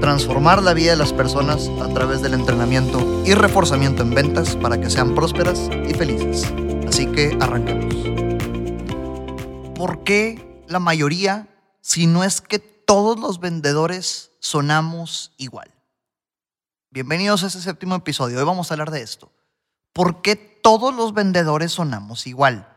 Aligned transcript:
transformar 0.00 0.62
la 0.62 0.74
vida 0.74 0.92
de 0.92 0.96
las 0.96 1.12
personas 1.12 1.68
a 1.82 1.88
través 1.88 2.22
del 2.22 2.34
entrenamiento 2.34 3.22
y 3.24 3.34
reforzamiento 3.34 4.02
en 4.02 4.10
ventas 4.10 4.56
para 4.56 4.80
que 4.80 4.90
sean 4.90 5.14
prósperas 5.14 5.68
y 5.88 5.94
felices. 5.94 6.52
Así 6.86 7.06
que 7.06 7.36
arranquemos. 7.40 7.94
¿Por 9.74 10.04
qué 10.04 10.62
la 10.68 10.78
mayoría, 10.78 11.48
si 11.80 12.06
no 12.06 12.24
es 12.24 12.40
que 12.40 12.58
todos 12.58 13.18
los 13.18 13.40
vendedores 13.40 14.32
sonamos 14.40 15.32
igual? 15.36 15.74
Bienvenidos 16.90 17.42
a 17.42 17.48
este 17.48 17.60
séptimo 17.60 17.96
episodio. 17.96 18.38
Hoy 18.38 18.44
vamos 18.44 18.70
a 18.70 18.74
hablar 18.74 18.90
de 18.90 19.02
esto. 19.02 19.32
¿Por 19.92 20.22
qué 20.22 20.36
todos 20.36 20.94
los 20.94 21.12
vendedores 21.12 21.72
sonamos 21.72 22.26
igual? 22.26 22.68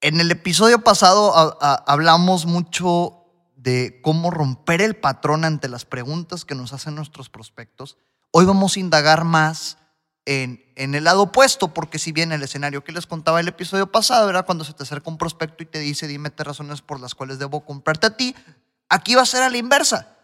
En 0.00 0.20
el 0.20 0.30
episodio 0.30 0.82
pasado 0.82 1.58
hablamos 1.86 2.46
mucho 2.46 3.19
de 3.62 4.00
cómo 4.02 4.30
romper 4.30 4.80
el 4.80 4.96
patrón 4.96 5.44
ante 5.44 5.68
las 5.68 5.84
preguntas 5.84 6.44
que 6.44 6.54
nos 6.54 6.72
hacen 6.72 6.94
nuestros 6.94 7.28
prospectos, 7.28 7.98
hoy 8.30 8.46
vamos 8.46 8.76
a 8.76 8.80
indagar 8.80 9.24
más 9.24 9.76
en, 10.24 10.64
en, 10.76 10.94
el 10.94 11.04
lado 11.04 11.22
opuesto, 11.22 11.74
porque 11.74 11.98
si 11.98 12.12
bien 12.12 12.32
el 12.32 12.42
escenario 12.42 12.84
que 12.84 12.92
les 12.92 13.06
contaba 13.06 13.40
el 13.40 13.48
episodio 13.48 13.90
pasado 13.90 14.30
era 14.30 14.44
cuando 14.44 14.64
se 14.64 14.72
te 14.72 14.84
acerca 14.84 15.10
un 15.10 15.18
prospecto 15.18 15.62
y 15.62 15.66
te 15.66 15.78
dice, 15.78 16.06
dime 16.06 16.30
tres 16.30 16.46
razones 16.46 16.80
por 16.80 17.00
las 17.00 17.14
cuales 17.14 17.38
debo 17.38 17.64
comprarte 17.64 18.06
a 18.06 18.16
ti, 18.16 18.34
aquí 18.88 19.14
va 19.14 19.22
a 19.22 19.26
ser 19.26 19.42
a 19.42 19.50
la 19.50 19.58
inversa. 19.58 20.16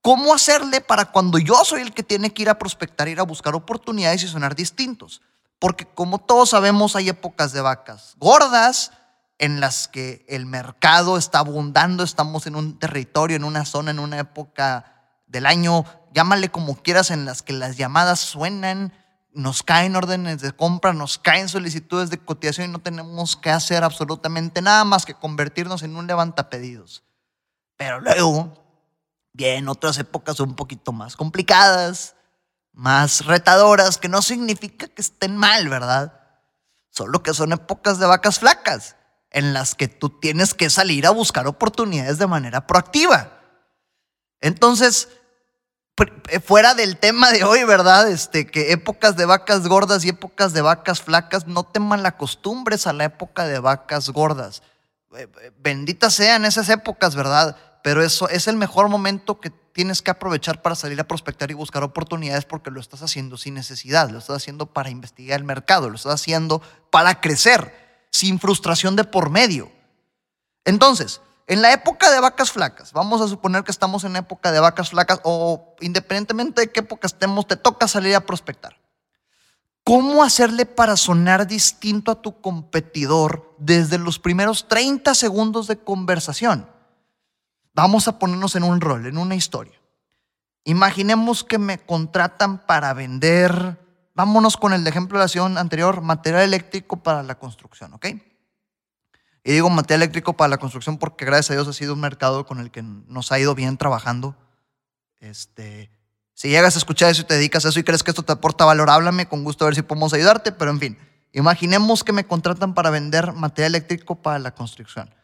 ¿Cómo 0.00 0.32
hacerle 0.32 0.80
para 0.80 1.06
cuando 1.06 1.38
yo 1.38 1.64
soy 1.64 1.82
el 1.82 1.92
que 1.92 2.02
tiene 2.02 2.32
que 2.32 2.42
ir 2.42 2.48
a 2.48 2.58
prospectar, 2.58 3.08
ir 3.08 3.20
a 3.20 3.24
buscar 3.24 3.54
oportunidades 3.54 4.22
y 4.22 4.28
sonar 4.28 4.54
distintos? 4.54 5.20
Porque 5.58 5.86
como 5.86 6.18
todos 6.18 6.50
sabemos, 6.50 6.96
hay 6.96 7.08
épocas 7.08 7.52
de 7.52 7.60
vacas 7.60 8.14
gordas, 8.18 8.92
en 9.38 9.60
las 9.60 9.86
que 9.86 10.24
el 10.28 10.46
mercado 10.46 11.16
está 11.16 11.38
abundando, 11.38 12.02
estamos 12.02 12.46
en 12.46 12.56
un 12.56 12.78
territorio, 12.78 13.36
en 13.36 13.44
una 13.44 13.64
zona, 13.64 13.92
en 13.92 14.00
una 14.00 14.18
época 14.18 15.12
del 15.26 15.46
año, 15.46 15.84
llámale 16.12 16.50
como 16.50 16.76
quieras, 16.76 17.10
en 17.10 17.24
las 17.24 17.42
que 17.42 17.52
las 17.52 17.76
llamadas 17.76 18.18
suenan, 18.18 18.92
nos 19.32 19.62
caen 19.62 19.94
órdenes 19.94 20.40
de 20.40 20.52
compra, 20.52 20.92
nos 20.92 21.18
caen 21.18 21.48
solicitudes 21.48 22.10
de 22.10 22.18
cotización 22.18 22.70
y 22.70 22.72
no 22.72 22.80
tenemos 22.80 23.36
que 23.36 23.50
hacer 23.50 23.84
absolutamente 23.84 24.60
nada 24.60 24.84
más 24.84 25.06
que 25.06 25.14
convertirnos 25.14 25.82
en 25.82 25.94
un 25.96 26.08
levantapedidos. 26.08 27.04
Pero 27.76 28.00
luego 28.00 28.52
vienen 29.32 29.68
otras 29.68 29.98
épocas 29.98 30.40
un 30.40 30.56
poquito 30.56 30.92
más 30.92 31.14
complicadas, 31.14 32.16
más 32.72 33.24
retadoras, 33.26 33.98
que 33.98 34.08
no 34.08 34.22
significa 34.22 34.88
que 34.88 35.02
estén 35.02 35.36
mal, 35.36 35.68
¿verdad? 35.68 36.20
Solo 36.90 37.22
que 37.22 37.34
son 37.34 37.52
épocas 37.52 38.00
de 38.00 38.06
vacas 38.06 38.40
flacas 38.40 38.96
en 39.30 39.52
las 39.52 39.74
que 39.74 39.88
tú 39.88 40.08
tienes 40.08 40.54
que 40.54 40.70
salir 40.70 41.06
a 41.06 41.10
buscar 41.10 41.46
oportunidades 41.46 42.18
de 42.18 42.26
manera 42.26 42.66
proactiva. 42.66 43.40
Entonces, 44.40 45.08
eh, 46.28 46.40
fuera 46.40 46.74
del 46.74 46.96
tema 46.96 47.30
de 47.30 47.44
hoy, 47.44 47.64
¿verdad? 47.64 48.08
Este, 48.08 48.46
que 48.46 48.72
épocas 48.72 49.16
de 49.16 49.26
vacas 49.26 49.66
gordas 49.66 50.04
y 50.04 50.10
épocas 50.10 50.52
de 50.52 50.62
vacas 50.62 51.02
flacas, 51.02 51.46
no 51.46 51.64
te 51.64 51.80
malacostumbres 51.80 52.86
a 52.86 52.92
la 52.92 53.04
época 53.04 53.46
de 53.46 53.58
vacas 53.58 54.10
gordas. 54.10 54.62
Eh, 55.16 55.26
eh, 55.42 55.52
benditas 55.58 56.14
sean 56.14 56.44
esas 56.44 56.68
épocas, 56.68 57.14
¿verdad? 57.14 57.56
Pero 57.82 58.02
eso 58.02 58.28
es 58.28 58.48
el 58.48 58.56
mejor 58.56 58.88
momento 58.88 59.40
que 59.40 59.50
tienes 59.50 60.02
que 60.02 60.10
aprovechar 60.10 60.62
para 60.62 60.74
salir 60.74 61.00
a 61.00 61.04
prospectar 61.04 61.50
y 61.50 61.54
buscar 61.54 61.82
oportunidades 61.82 62.44
porque 62.44 62.70
lo 62.70 62.80
estás 62.80 63.02
haciendo 63.02 63.36
sin 63.36 63.54
necesidad, 63.54 64.10
lo 64.10 64.18
estás 64.18 64.36
haciendo 64.36 64.66
para 64.66 64.90
investigar 64.90 65.38
el 65.38 65.44
mercado, 65.44 65.88
lo 65.88 65.96
estás 65.96 66.14
haciendo 66.14 66.60
para 66.90 67.20
crecer 67.20 67.87
sin 68.18 68.40
frustración 68.40 68.96
de 68.96 69.04
por 69.04 69.30
medio. 69.30 69.70
Entonces, 70.64 71.20
en 71.46 71.62
la 71.62 71.72
época 71.72 72.10
de 72.10 72.18
vacas 72.18 72.50
flacas, 72.50 72.92
vamos 72.92 73.20
a 73.20 73.28
suponer 73.28 73.62
que 73.62 73.70
estamos 73.70 74.02
en 74.02 74.16
época 74.16 74.50
de 74.50 74.58
vacas 74.58 74.90
flacas 74.90 75.20
o 75.22 75.76
independientemente 75.80 76.62
de 76.62 76.72
qué 76.72 76.80
época 76.80 77.06
estemos, 77.06 77.46
te 77.46 77.54
toca 77.54 77.86
salir 77.86 78.16
a 78.16 78.26
prospectar. 78.26 78.76
¿Cómo 79.84 80.24
hacerle 80.24 80.66
para 80.66 80.96
sonar 80.96 81.46
distinto 81.46 82.10
a 82.10 82.20
tu 82.20 82.40
competidor 82.40 83.54
desde 83.56 83.98
los 83.98 84.18
primeros 84.18 84.66
30 84.66 85.14
segundos 85.14 85.68
de 85.68 85.78
conversación? 85.78 86.68
Vamos 87.72 88.08
a 88.08 88.18
ponernos 88.18 88.56
en 88.56 88.64
un 88.64 88.80
rol, 88.80 89.06
en 89.06 89.16
una 89.16 89.36
historia. 89.36 89.80
Imaginemos 90.64 91.44
que 91.44 91.58
me 91.58 91.78
contratan 91.78 92.66
para 92.66 92.92
vender 92.94 93.78
Vámonos 94.18 94.56
con 94.56 94.72
el 94.72 94.84
ejemplo 94.84 95.16
de 95.16 95.22
la 95.22 95.28
sesión 95.28 95.56
anterior, 95.58 96.00
material 96.00 96.42
eléctrico 96.42 96.96
para 96.96 97.22
la 97.22 97.36
construcción, 97.36 97.94
¿ok? 97.94 98.06
Y 99.44 99.52
digo 99.52 99.70
material 99.70 100.02
eléctrico 100.02 100.32
para 100.32 100.48
la 100.48 100.56
construcción 100.56 100.98
porque 100.98 101.24
gracias 101.24 101.52
a 101.52 101.54
Dios 101.54 101.68
ha 101.68 101.72
sido 101.72 101.94
un 101.94 102.00
mercado 102.00 102.44
con 102.44 102.58
el 102.58 102.72
que 102.72 102.82
nos 102.82 103.30
ha 103.30 103.38
ido 103.38 103.54
bien 103.54 103.76
trabajando. 103.76 104.34
Este, 105.20 105.92
si 106.34 106.48
llegas 106.48 106.74
a 106.74 106.78
escuchar 106.78 107.12
eso 107.12 107.22
y 107.22 107.26
te 107.26 107.34
dedicas 107.34 107.64
a 107.64 107.68
eso 107.68 107.78
y 107.78 107.84
crees 107.84 108.02
que 108.02 108.10
esto 108.10 108.24
te 108.24 108.32
aporta 108.32 108.64
valor, 108.64 108.90
háblame, 108.90 109.28
con 109.28 109.44
gusto 109.44 109.64
a 109.64 109.68
ver 109.68 109.76
si 109.76 109.82
podemos 109.82 110.12
ayudarte, 110.12 110.50
pero 110.50 110.72
en 110.72 110.80
fin, 110.80 110.98
imaginemos 111.32 112.02
que 112.02 112.12
me 112.12 112.26
contratan 112.26 112.74
para 112.74 112.90
vender 112.90 113.34
material 113.34 113.76
eléctrico 113.76 114.16
para 114.16 114.40
la 114.40 114.52
construcción. 114.52 115.14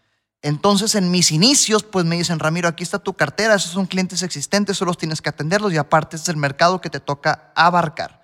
Entonces, 0.41 0.95
en 0.95 1.11
mis 1.11 1.33
inicios, 1.33 1.83
pues 1.83 2.05
me 2.05 2.17
dicen, 2.17 2.39
Ramiro, 2.39 2.69
aquí 2.69 2.85
está 2.85 3.01
tu 3.01 3.15
cartera, 3.15 3.57
esos 3.57 3.73
son 3.73 3.87
clientes 3.87 4.23
existentes, 4.23 4.77
solo 4.77 4.95
tienes 4.95 5.21
que 5.21 5.31
atenderlos 5.31 5.73
y 5.73 5.79
aparte 5.79 6.15
es 6.15 6.29
el 6.29 6.37
mercado 6.37 6.81
que 6.81 6.91
te 6.91 7.01
toca 7.01 7.51
abarcar. 7.57 8.23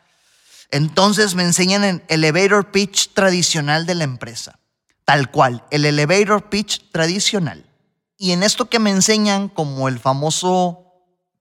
Entonces 0.70 1.34
me 1.34 1.42
enseñan 1.42 1.84
el 1.84 2.02
elevator 2.08 2.70
pitch 2.70 3.12
tradicional 3.12 3.86
de 3.86 3.96
la 3.96 4.04
empresa. 4.04 4.58
Tal 5.04 5.30
cual, 5.30 5.64
el 5.70 5.84
elevator 5.84 6.48
pitch 6.48 6.90
tradicional. 6.92 7.66
Y 8.16 8.32
en 8.32 8.42
esto 8.42 8.68
que 8.68 8.78
me 8.78 8.90
enseñan 8.90 9.48
como 9.48 9.88
el 9.88 9.98
famoso 9.98 10.84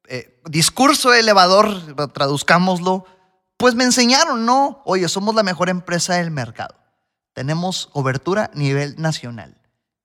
eh, 0.08 0.42
discurso 0.50 1.14
elevador, 1.14 2.12
traduzcámoslo, 2.14 3.06
pues 3.58 3.76
me 3.76 3.84
enseñaron, 3.84 4.46
¿no? 4.46 4.82
Oye, 4.86 5.08
somos 5.08 5.36
la 5.36 5.44
mejor 5.44 5.70
empresa 5.70 6.16
del 6.16 6.32
mercado. 6.32 6.76
Tenemos 7.34 7.88
cobertura 7.88 8.50
a 8.52 8.58
nivel 8.58 8.96
nacional. 8.98 9.56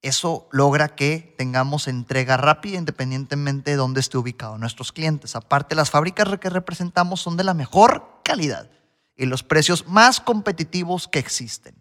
Eso 0.02 0.48
logra 0.50 0.90
que 0.90 1.34
tengamos 1.38 1.88
entrega 1.88 2.36
rápida 2.36 2.76
independientemente 2.76 3.70
de 3.70 3.76
dónde 3.78 4.00
esté 4.00 4.18
ubicado 4.18 4.58
nuestros 4.58 4.92
clientes. 4.92 5.34
Aparte, 5.34 5.74
las 5.74 5.90
fábricas 5.90 6.28
que 6.38 6.50
representamos 6.50 7.22
son 7.22 7.38
de 7.38 7.44
la 7.44 7.54
mejor 7.54 8.20
calidad 8.22 8.68
y 9.16 9.26
los 9.26 9.42
precios 9.42 9.86
más 9.86 10.20
competitivos 10.20 11.08
que 11.08 11.19
existen. 11.19 11.75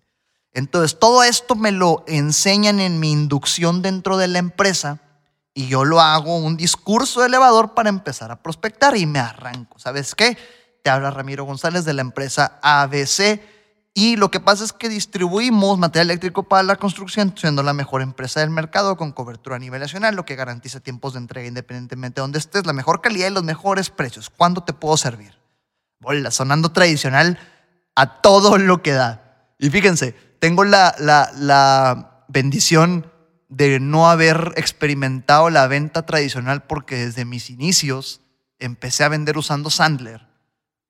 Entonces, 0.54 1.00
todo 1.00 1.24
esto 1.24 1.56
me 1.56 1.72
lo 1.72 2.04
enseñan 2.08 2.80
en 2.80 3.00
mi 3.00 3.12
inducción 3.12 3.82
dentro 3.82 4.18
de 4.18 4.28
la 4.28 4.40
empresa 4.40 5.00
y 5.54 5.68
yo 5.68 5.84
lo 5.84 6.00
hago 6.00 6.38
un 6.38 6.58
discurso 6.58 7.24
elevador 7.26 7.74
para 7.74 7.90
empezar 7.90 8.32
a 8.32 8.42
prospectar 8.42 8.96
y 8.96 9.06
me 9.06 9.20
arranco. 9.20 9.80
¿Sabes 9.80 10.16
qué? 10.16 10.38
Te 10.84 10.90
habla 10.90 11.12
Ramiro 11.12 11.46
González 11.46 11.86
de 11.86 11.94
la 11.94 12.02
empresa 12.02 12.60
ABC 12.62 13.42
y 13.96 14.16
lo 14.16 14.32
que 14.32 14.40
pasa 14.40 14.64
es 14.64 14.74
que 14.74 14.90
distribuimos 14.90 15.78
material 15.78 16.10
eléctrico 16.10 16.44
para 16.44 16.64
la 16.64 16.78
construcción, 16.78 17.34
siendo 17.38 17.62
la 17.62 17.74
mejor 17.74 18.02
empresa 18.02 18.40
del 18.40 18.50
mercado 18.50 18.98
con 18.98 19.12
cobertura 19.12 19.58
a 19.58 19.60
nivel 19.60 19.82
nacional, 19.82 20.16
lo 20.16 20.26
que 20.26 20.36
garantiza 20.36 20.80
tiempos 20.80 21.14
de 21.14 21.20
entrega 21.20 21.48
independientemente 21.48 22.16
de 22.16 22.24
donde 22.24 22.40
estés, 22.40 22.66
la 22.66 22.74
mejor 22.74 23.02
calidad 23.02 23.28
y 23.28 23.34
los 23.34 23.44
mejores 23.44 23.92
precios. 23.92 24.32
¿Cuándo 24.32 24.64
te 24.64 24.74
puedo 24.74 24.98
servir? 24.98 25.43
Sonando 26.32 26.72
tradicional 26.72 27.40
a 27.96 28.22
todo 28.22 28.58
lo 28.58 28.82
que 28.82 28.92
da. 28.92 29.48
Y 29.60 29.70
fíjense, 29.70 30.14
tengo 30.40 30.64
la, 30.64 30.96
la, 31.00 31.32
la 31.38 32.26
bendición 32.28 33.12
de 33.50 33.80
no 33.80 34.10
haber 34.10 34.54
experimentado 34.56 35.50
la 35.50 35.68
venta 35.68 36.06
tradicional 36.06 36.64
porque 36.64 37.06
desde 37.06 37.26
mis 37.26 37.50
inicios 37.50 38.22
empecé 38.60 39.04
a 39.04 39.10
vender 39.10 39.38
usando 39.38 39.70
Sandler. 39.70 40.28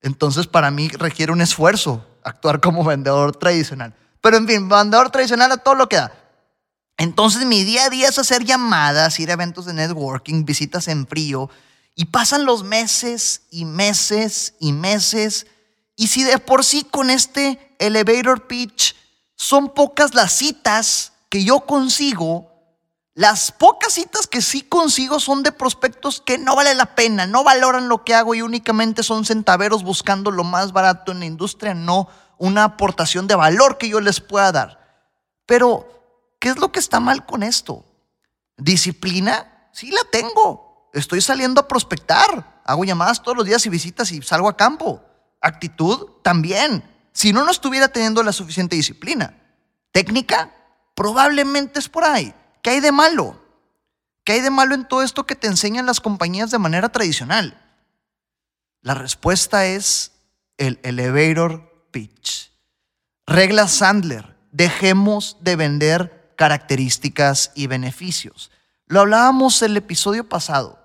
Entonces 0.01 0.47
para 0.47 0.71
mí 0.71 0.89
requiere 0.89 1.31
un 1.31 1.41
esfuerzo 1.41 2.07
actuar 2.23 2.61
como 2.61 2.83
vendedor 2.83 3.35
tradicional. 3.35 3.93
Pero 4.21 4.37
en 4.37 4.47
fin, 4.47 4.69
vendedor 4.69 5.09
tradicional 5.09 5.51
a 5.51 5.57
todo 5.57 5.75
lo 5.75 5.89
que 5.89 5.97
da. 5.97 6.13
Entonces 6.97 7.45
mi 7.45 7.63
día 7.63 7.85
a 7.85 7.89
día 7.89 8.07
es 8.07 8.17
hacer 8.19 8.45
llamadas, 8.45 9.19
ir 9.19 9.29
a 9.29 9.33
eventos 9.33 9.65
de 9.65 9.73
networking, 9.73 10.45
visitas 10.45 10.87
en 10.87 11.05
frío 11.05 11.49
y 11.95 12.05
pasan 12.05 12.45
los 12.45 12.63
meses 12.63 13.43
y 13.51 13.65
meses 13.65 14.55
y 14.59 14.71
meses. 14.71 15.47
Y 15.95 16.07
si 16.07 16.23
de 16.23 16.39
por 16.39 16.65
sí 16.65 16.83
con 16.83 17.09
este 17.09 17.75
elevator 17.79 18.47
pitch 18.47 18.95
son 19.35 19.73
pocas 19.73 20.13
las 20.15 20.33
citas 20.33 21.13
que 21.29 21.43
yo 21.43 21.61
consigo, 21.61 22.51
las 23.15 23.51
pocas 23.51 23.93
citas 23.93 24.25
que 24.25 24.41
sí 24.41 24.61
consigo 24.61 25.19
son 25.19 25.43
de 25.43 25.51
prospectos 25.51 26.19
que 26.19 26.39
no 26.39 26.55
vale 26.55 26.73
la 26.73 26.95
pena, 26.95 27.27
no 27.27 27.43
valoran 27.43 27.87
lo 27.87 28.03
que 28.03 28.15
hago 28.15 28.33
y 28.33 28.41
únicamente 28.41 29.03
son 29.03 29.23
centaveros 29.23 29.83
buscando 29.83 30.31
lo 30.31 30.43
más 30.43 30.71
barato 30.71 31.11
en 31.11 31.19
la 31.19 31.25
industria, 31.25 31.75
no 31.75 32.09
una 32.39 32.63
aportación 32.63 33.27
de 33.27 33.35
valor 33.35 33.77
que 33.77 33.89
yo 33.89 34.01
les 34.01 34.19
pueda 34.19 34.51
dar. 34.51 35.05
Pero, 35.45 35.87
¿qué 36.39 36.49
es 36.49 36.57
lo 36.57 36.71
que 36.71 36.79
está 36.79 36.99
mal 36.99 37.25
con 37.25 37.43
esto? 37.43 37.85
¿Disciplina? 38.57 39.69
Sí 39.73 39.91
la 39.91 40.01
tengo. 40.11 40.72
Estoy 40.93 41.21
saliendo 41.21 41.59
a 41.59 41.67
prospectar. 41.67 42.61
Hago 42.63 42.85
llamadas 42.85 43.21
todos 43.21 43.35
los 43.35 43.45
días 43.45 43.65
y 43.65 43.69
visitas 43.69 44.11
y 44.11 44.21
salgo 44.21 44.47
a 44.47 44.55
campo. 44.55 45.03
Actitud 45.41 46.07
también. 46.21 46.83
Si 47.11 47.33
no, 47.33 47.43
no 47.43 47.51
estuviera 47.51 47.89
teniendo 47.89 48.23
la 48.23 48.31
suficiente 48.31 48.75
disciplina. 48.75 49.35
Técnica, 49.91 50.53
probablemente 50.95 51.79
es 51.79 51.89
por 51.89 52.03
ahí. 52.03 52.33
¿Qué 52.61 52.69
hay 52.69 52.79
de 52.79 52.91
malo? 52.91 53.41
¿Qué 54.23 54.33
hay 54.33 54.41
de 54.41 54.51
malo 54.51 54.75
en 54.75 54.87
todo 54.87 55.03
esto 55.03 55.25
que 55.25 55.35
te 55.35 55.47
enseñan 55.47 55.85
las 55.85 55.99
compañías 55.99 56.51
de 56.51 56.59
manera 56.59 56.89
tradicional? 56.89 57.59
La 58.81 58.93
respuesta 58.93 59.65
es 59.65 60.13
el 60.57 60.79
elevator 60.83 61.87
pitch. 61.91 62.51
Regla 63.25 63.67
Sandler, 63.67 64.37
dejemos 64.51 65.37
de 65.41 65.55
vender 65.55 66.33
características 66.37 67.51
y 67.55 67.67
beneficios. 67.67 68.51
Lo 68.85 69.01
hablábamos 69.01 69.61
el 69.61 69.75
episodio 69.77 70.27
pasado. 70.27 70.82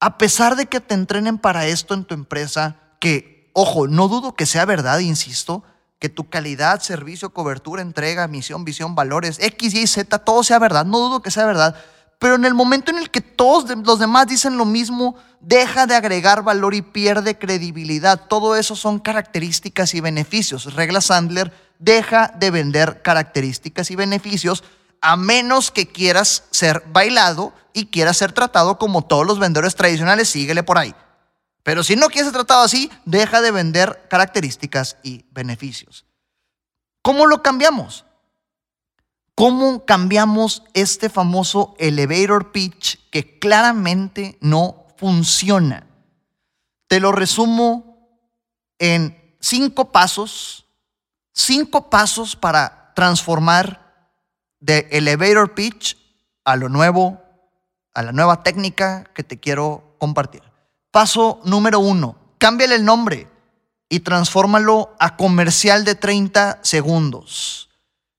A 0.00 0.16
pesar 0.16 0.56
de 0.56 0.66
que 0.66 0.80
te 0.80 0.94
entrenen 0.94 1.36
para 1.36 1.66
esto 1.66 1.92
en 1.92 2.04
tu 2.04 2.14
empresa, 2.14 2.76
que, 3.00 3.50
ojo, 3.52 3.86
no 3.86 4.08
dudo 4.08 4.34
que 4.34 4.46
sea 4.46 4.64
verdad, 4.64 4.98
insisto, 5.00 5.62
que 5.98 6.08
tu 6.08 6.30
calidad, 6.30 6.80
servicio, 6.80 7.34
cobertura, 7.34 7.82
entrega, 7.82 8.26
misión, 8.26 8.64
visión, 8.64 8.94
valores, 8.94 9.38
X, 9.38 9.74
Y, 9.74 9.86
Z, 9.86 10.18
todo 10.20 10.42
sea 10.42 10.58
verdad. 10.58 10.86
No 10.86 10.98
dudo 10.98 11.20
que 11.20 11.30
sea 11.30 11.44
verdad. 11.44 11.76
Pero 12.18 12.36
en 12.36 12.46
el 12.46 12.54
momento 12.54 12.90
en 12.90 12.96
el 12.96 13.10
que 13.10 13.20
todos 13.20 13.68
los 13.76 13.98
demás 13.98 14.26
dicen 14.26 14.56
lo 14.56 14.64
mismo, 14.64 15.16
deja 15.40 15.86
de 15.86 15.94
agregar 15.94 16.42
valor 16.42 16.72
y 16.74 16.80
pierde 16.80 17.38
credibilidad. 17.38 18.26
Todo 18.26 18.56
eso 18.56 18.76
son 18.76 18.98
características 18.98 19.94
y 19.94 20.00
beneficios. 20.00 20.74
Regla 20.74 21.02
Sandler, 21.02 21.52
deja 21.78 22.32
de 22.38 22.50
vender 22.50 23.02
características 23.02 23.90
y 23.90 23.96
beneficios 23.96 24.64
a 25.00 25.16
menos 25.16 25.70
que 25.70 25.86
quieras 25.86 26.44
ser 26.50 26.82
bailado 26.92 27.52
y 27.72 27.86
quieras 27.86 28.16
ser 28.16 28.32
tratado 28.32 28.78
como 28.78 29.02
todos 29.02 29.26
los 29.26 29.38
vendedores 29.38 29.74
tradicionales, 29.74 30.28
síguele 30.28 30.62
por 30.62 30.78
ahí. 30.78 30.94
Pero 31.62 31.82
si 31.82 31.96
no 31.96 32.08
quieres 32.08 32.26
ser 32.26 32.34
tratado 32.34 32.62
así, 32.62 32.90
deja 33.04 33.40
de 33.40 33.50
vender 33.50 34.06
características 34.08 34.96
y 35.02 35.24
beneficios. 35.30 36.04
¿Cómo 37.02 37.26
lo 37.26 37.42
cambiamos? 37.42 38.04
¿Cómo 39.34 39.86
cambiamos 39.86 40.64
este 40.74 41.08
famoso 41.08 41.74
elevator 41.78 42.52
pitch 42.52 42.98
que 43.10 43.38
claramente 43.38 44.36
no 44.40 44.86
funciona? 44.98 45.86
Te 46.88 47.00
lo 47.00 47.12
resumo 47.12 48.18
en 48.78 49.36
cinco 49.40 49.92
pasos, 49.92 50.66
cinco 51.32 51.88
pasos 51.88 52.36
para 52.36 52.92
transformar 52.94 53.79
de 54.60 54.88
elevator 54.90 55.54
pitch 55.54 55.96
a 56.44 56.56
lo 56.56 56.68
nuevo, 56.68 57.20
a 57.94 58.02
la 58.02 58.12
nueva 58.12 58.42
técnica 58.42 59.04
que 59.14 59.24
te 59.24 59.40
quiero 59.40 59.96
compartir. 59.98 60.42
Paso 60.90 61.40
número 61.44 61.80
uno, 61.80 62.16
cámbiale 62.38 62.76
el 62.76 62.84
nombre 62.84 63.28
y 63.88 64.00
transfórmalo 64.00 64.94
a 64.98 65.16
comercial 65.16 65.84
de 65.84 65.96
30 65.96 66.60
segundos. 66.62 67.68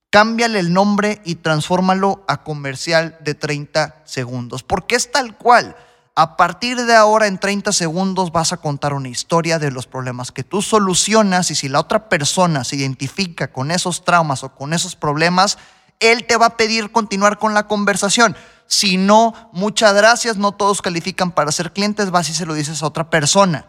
Cámbiale 0.10 0.60
el 0.60 0.74
nombre 0.74 1.22
y 1.24 1.36
transfórmalo 1.36 2.26
a 2.28 2.44
comercial 2.44 3.18
de 3.22 3.34
30 3.34 4.02
segundos. 4.04 4.62
Porque 4.62 4.96
es 4.96 5.12
tal 5.12 5.38
cual. 5.38 5.76
A 6.14 6.36
partir 6.36 6.86
de 6.86 6.94
ahora, 6.94 7.28
en 7.28 7.40
30 7.40 7.72
segundos, 7.72 8.34
vas 8.34 8.52
a 8.52 8.58
contar 8.58 8.94
una 8.94 9.08
historia 9.08 9.58
de 9.58 9.72
los 9.72 9.88
problemas 9.88 10.34
que 10.34 10.44
tú 10.44 10.62
solucionas 10.62 11.50
y 11.50 11.56
si 11.56 11.70
la 11.70 11.80
otra 11.80 12.10
persona 12.10 12.66
se 12.66 12.76
identifica 12.76 13.54
con 13.54 13.72
esos 13.72 14.04
traumas 14.04 14.44
o 14.44 14.54
con 14.54 14.74
esos 14.74 14.98
problemas, 14.98 15.58
él 16.02 16.26
te 16.28 16.36
va 16.36 16.48
a 16.48 16.58
pedir 16.58 16.92
continuar 16.92 17.40
con 17.40 17.54
la 17.54 17.68
conversación. 17.68 18.36
Si 18.68 18.98
no, 18.98 19.50
muchas 19.54 19.94
gracias, 19.94 20.36
no 20.36 20.52
todos 20.52 20.82
califican 20.82 21.32
para 21.32 21.52
ser 21.52 21.72
clientes, 21.72 22.12
vas 22.12 22.30
y 22.30 22.34
se 22.34 22.46
lo 22.46 22.54
dices 22.54 22.84
a 22.84 22.88
otra 22.88 23.10
persona. 23.10 23.68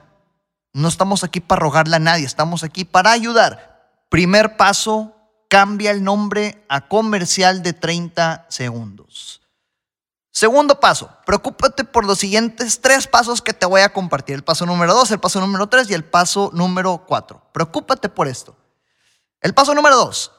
No 0.73 0.89
estamos 0.89 1.23
aquí 1.23 1.41
para 1.41 1.61
rogarle 1.61 1.97
a 1.97 2.01
nadie, 2.01 2.25
estamos 2.25 2.65
aquí 2.65 2.85
para 2.85 3.13
ayudar. 3.13 3.91
Primer 4.09 4.57
paso, 4.57 5.15
cambia 5.49 5.91
el 5.91 6.03
nombre 6.03 6.65
a 6.69 6.89
comercial 6.89 7.63
de 7.63 7.75
30 7.75 8.47
segundos. 8.49 9.43
Segundo 10.31 10.81
paso, 10.81 11.11
preocúpate 11.27 11.85
por 11.85 12.07
los 12.07 12.19
siguientes 12.19 12.81
tres 12.81 13.07
pasos 13.07 13.43
que 13.43 13.53
te 13.53 13.67
voy 13.67 13.83
a 13.83 13.93
compartir. 13.93 14.35
El 14.35 14.43
paso 14.43 14.65
número 14.65 14.95
dos, 14.95 15.11
el 15.11 15.21
paso 15.21 15.41
número 15.41 15.67
tres 15.67 15.91
y 15.91 15.95
el 15.95 16.05
paso 16.05 16.51
número 16.55 17.05
cuatro. 17.07 17.43
Preocúpate 17.53 18.09
por 18.09 18.29
esto. 18.29 18.57
El 19.43 19.53
paso 19.53 19.75
número 19.75 19.95
dos, 19.97 20.33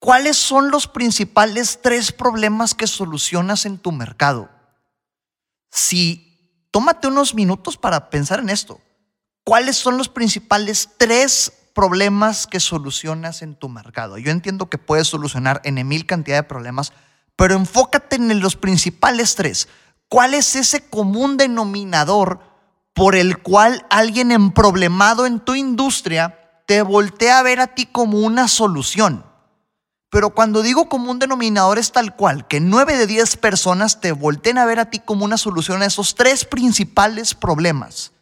¿Cuáles 0.00 0.38
son 0.38 0.70
los 0.70 0.88
principales 0.88 1.80
tres 1.82 2.10
problemas 2.10 2.74
que 2.74 2.86
solucionas 2.86 3.66
en 3.66 3.78
tu 3.78 3.92
mercado? 3.92 4.48
Si 5.70 6.30
tómate 6.70 7.08
unos 7.08 7.34
minutos 7.34 7.76
para 7.76 8.08
pensar 8.08 8.40
en 8.40 8.48
esto. 8.48 8.80
¿Cuáles 9.44 9.76
son 9.76 9.98
los 9.98 10.08
principales 10.08 10.88
tres 10.96 11.52
problemas 11.74 12.46
que 12.46 12.60
solucionas 12.60 13.42
en 13.42 13.54
tu 13.54 13.68
mercado? 13.68 14.16
Yo 14.16 14.30
entiendo 14.30 14.70
que 14.70 14.78
puedes 14.78 15.08
solucionar 15.08 15.60
en 15.64 15.86
mil 15.86 16.06
cantidad 16.06 16.36
de 16.36 16.44
problemas, 16.44 16.94
pero 17.36 17.54
enfócate 17.54 18.16
en 18.16 18.40
los 18.40 18.56
principales 18.56 19.34
tres. 19.34 19.68
¿Cuál 20.08 20.32
es 20.32 20.56
ese 20.56 20.88
común 20.88 21.36
denominador 21.36 22.40
por 22.94 23.16
el 23.16 23.38
cual 23.42 23.84
alguien 23.90 24.32
emproblemado 24.32 25.26
en 25.26 25.40
tu 25.40 25.54
industria 25.54 26.62
te 26.66 26.80
voltea 26.80 27.38
a 27.38 27.42
ver 27.42 27.60
a 27.60 27.74
ti 27.74 27.84
como 27.84 28.20
una 28.20 28.48
solución? 28.48 29.29
Pero 30.10 30.30
cuando 30.30 30.62
digo 30.62 30.88
como 30.88 31.10
un 31.10 31.20
denominador 31.20 31.78
es 31.78 31.92
tal 31.92 32.16
cual, 32.16 32.48
que 32.48 32.58
nueve 32.60 32.96
de 32.96 33.06
diez 33.06 33.36
personas 33.36 34.00
te 34.00 34.10
volteen 34.10 34.58
a 34.58 34.66
ver 34.66 34.80
a 34.80 34.90
ti 34.90 34.98
como 34.98 35.24
una 35.24 35.38
solución 35.38 35.82
a 35.82 35.86
esos 35.86 36.16
tres 36.16 36.44
principales 36.44 37.34
problemas. 37.34 38.12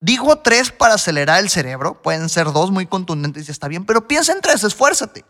Digo 0.00 0.38
tres 0.38 0.72
para 0.72 0.94
acelerar 0.94 1.40
el 1.40 1.50
cerebro, 1.50 2.00
pueden 2.00 2.30
ser 2.30 2.52
dos 2.52 2.70
muy 2.70 2.86
contundentes 2.86 3.48
y 3.48 3.50
está 3.52 3.68
bien, 3.68 3.84
pero 3.84 4.08
piensa 4.08 4.32
en 4.32 4.40
tres, 4.40 4.64
esfuérzate. 4.64 5.26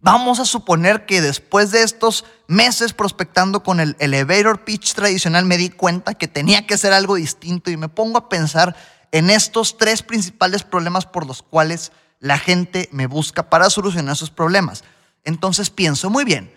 Vamos 0.00 0.40
a 0.40 0.46
suponer 0.46 1.04
que 1.04 1.20
después 1.20 1.70
de 1.70 1.82
estos 1.82 2.24
meses 2.48 2.94
prospectando 2.94 3.62
con 3.62 3.78
el 3.78 3.94
elevator 3.98 4.64
pitch 4.64 4.94
tradicional 4.94 5.44
me 5.44 5.58
di 5.58 5.68
cuenta 5.68 6.14
que 6.14 6.26
tenía 6.26 6.66
que 6.66 6.78
ser 6.78 6.94
algo 6.94 7.16
distinto 7.16 7.70
y 7.70 7.76
me 7.76 7.90
pongo 7.90 8.16
a 8.16 8.30
pensar 8.30 8.74
en 9.12 9.28
estos 9.28 9.76
tres 9.76 10.02
principales 10.02 10.62
problemas 10.62 11.04
por 11.04 11.26
los 11.26 11.42
cuales 11.42 11.92
la 12.20 12.38
gente 12.38 12.88
me 12.92 13.06
busca 13.06 13.50
para 13.50 13.70
solucionar 13.70 14.16
sus 14.16 14.30
problemas. 14.30 14.84
Entonces 15.24 15.70
pienso, 15.70 16.10
muy 16.10 16.24
bien, 16.24 16.54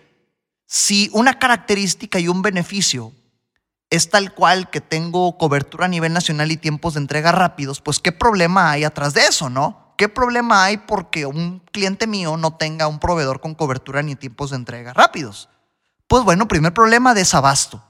si 0.67 1.09
una 1.13 1.39
característica 1.39 2.19
y 2.19 2.27
un 2.27 2.41
beneficio 2.41 3.13
es 3.89 4.09
tal 4.09 4.33
cual 4.33 4.69
que 4.69 4.81
tengo 4.81 5.37
cobertura 5.37 5.85
a 5.85 5.89
nivel 5.89 6.13
nacional 6.13 6.51
y 6.51 6.57
tiempos 6.57 6.95
de 6.95 6.99
entrega 6.99 7.31
rápidos, 7.31 7.81
pues 7.81 7.99
¿qué 7.99 8.11
problema 8.11 8.71
hay 8.71 8.83
atrás 8.83 9.13
de 9.13 9.21
eso, 9.21 9.49
no? 9.49 9.93
¿Qué 9.97 10.09
problema 10.09 10.63
hay 10.63 10.77
porque 10.77 11.25
un 11.25 11.59
cliente 11.71 12.07
mío 12.07 12.35
no 12.35 12.55
tenga 12.55 12.87
un 12.87 12.99
proveedor 12.99 13.39
con 13.39 13.55
cobertura 13.55 14.01
ni 14.01 14.15
tiempos 14.15 14.49
de 14.49 14.57
entrega 14.57 14.93
rápidos? 14.93 15.49
Pues 16.07 16.23
bueno, 16.23 16.47
primer 16.47 16.73
problema, 16.73 17.13
desabasto. 17.13 17.83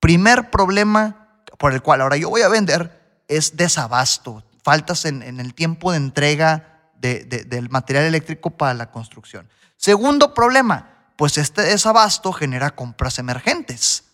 Primer 0.00 0.50
problema 0.50 1.42
por 1.58 1.74
el 1.74 1.82
cual 1.82 2.00
ahora 2.00 2.16
yo 2.16 2.30
voy 2.30 2.42
a 2.42 2.48
vender 2.48 3.22
es 3.28 3.56
desabasto. 3.56 4.42
Faltas 4.62 5.04
en, 5.04 5.22
en 5.22 5.38
el 5.38 5.54
tiempo 5.54 5.90
de 5.90 5.98
entrega 5.98 6.75
del 7.00 7.68
material 7.70 8.04
eléctrico 8.04 8.50
para 8.50 8.74
la 8.74 8.90
construcción. 8.90 9.48
Segundo 9.76 10.34
problema, 10.34 11.12
pues 11.16 11.38
este 11.38 11.62
desabasto 11.62 12.32
genera 12.32 12.74
compras 12.74 13.18
emergentes. 13.18 14.04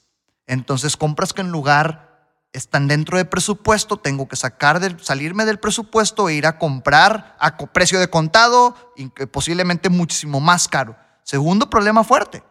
Entonces, 0.47 0.97
compras 0.97 1.33
que 1.33 1.41
en 1.41 1.51
lugar 1.51 2.13
están 2.53 2.87
dentro 2.87 3.17
de 3.17 3.25
presupuesto, 3.25 3.97
tengo 3.97 4.29
que 4.29 4.37
sacar 4.37 4.79
del, 4.81 5.03
salirme 5.03 5.45
del 5.45 5.59
presupuesto 5.59 6.29
e 6.29 6.35
ir 6.35 6.47
a 6.47 6.59
comprar 6.59 7.37
a 7.41 7.57
precio 7.57 7.99
de 7.99 8.11
contado 8.11 8.77
y 8.97 9.09
posiblemente 9.09 9.89
muchísimo 9.89 10.41
más 10.41 10.69
caro. 10.69 10.97
Segundo 11.23 11.71
problema 11.71 12.05
fuerte. 12.05 12.43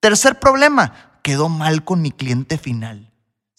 Tercer 0.00 0.40
problema, 0.40 1.20
quedó 1.22 1.48
mal 1.48 1.84
con 1.84 2.02
mi 2.02 2.10
cliente 2.10 2.58
final. 2.58 3.09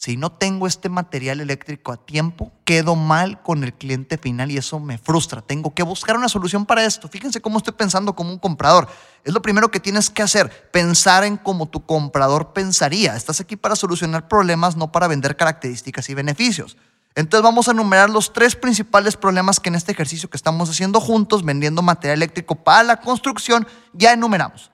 Si 0.04 0.18
no 0.18 0.32
tengo 0.32 0.66
este 0.66 0.90
material 0.90 1.42
eléctrico 1.42 1.92
a 1.92 1.98
tiempo, 1.98 2.52
quedo 2.66 2.96
mal 2.96 3.44
con 3.44 3.64
el 3.64 3.72
cliente 3.72 4.18
final 4.18 4.50
y 4.50 4.58
eso 4.58 4.80
me 4.80 4.98
frustra. 4.98 5.44
Tengo 5.44 5.76
que 5.76 5.84
buscar 5.84 6.18
una 6.18 6.28
solución 6.28 6.66
para 6.66 6.84
esto. 6.84 7.08
Fíjense 7.08 7.40
cómo 7.40 7.60
estoy 7.60 7.74
pensando 7.74 8.16
como 8.16 8.32
un 8.32 8.40
comprador. 8.40 8.88
Es 9.24 9.32
lo 9.32 9.44
primero 9.44 9.70
que 9.70 9.80
tienes 9.80 10.10
que 10.10 10.24
hacer, 10.24 10.72
pensar 10.72 11.24
en 11.24 11.38
cómo 11.38 11.70
tu 11.70 11.86
comprador 11.86 12.52
pensaría. 12.52 13.16
Estás 13.16 13.42
aquí 13.42 13.56
para 13.56 13.76
solucionar 13.76 14.28
problemas, 14.28 14.76
no 14.76 14.92
para 14.92 15.08
vender 15.08 15.38
características 15.38 16.10
y 16.10 16.16
beneficios. 16.16 16.78
Entonces 17.14 17.44
vamos 17.44 17.68
a 17.68 17.72
enumerar 17.72 18.10
los 18.10 18.34
tres 18.34 18.56
principales 18.56 19.16
problemas 19.16 19.60
que 19.60 19.70
en 19.70 19.76
este 19.76 19.92
ejercicio 19.92 20.32
que 20.32 20.38
estamos 20.38 20.68
haciendo 20.68 21.00
juntos, 21.00 21.46
vendiendo 21.46 21.84
material 21.84 22.18
eléctrico 22.18 22.56
para 22.56 22.82
la 22.82 23.02
construcción, 23.02 23.68
ya 23.94 24.14
enumeramos. 24.14 24.72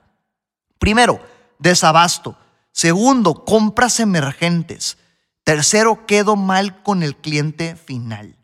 Primero, 0.78 1.20
desabasto. 1.58 2.34
Segundo, 2.72 3.44
compras 3.44 4.00
emergentes. 4.00 4.96
Tercero, 5.48 6.04
quedo 6.04 6.36
mal 6.36 6.82
con 6.82 7.02
el 7.02 7.16
cliente 7.16 7.74
final. 7.74 8.36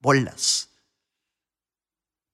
Bolas. 0.00 0.68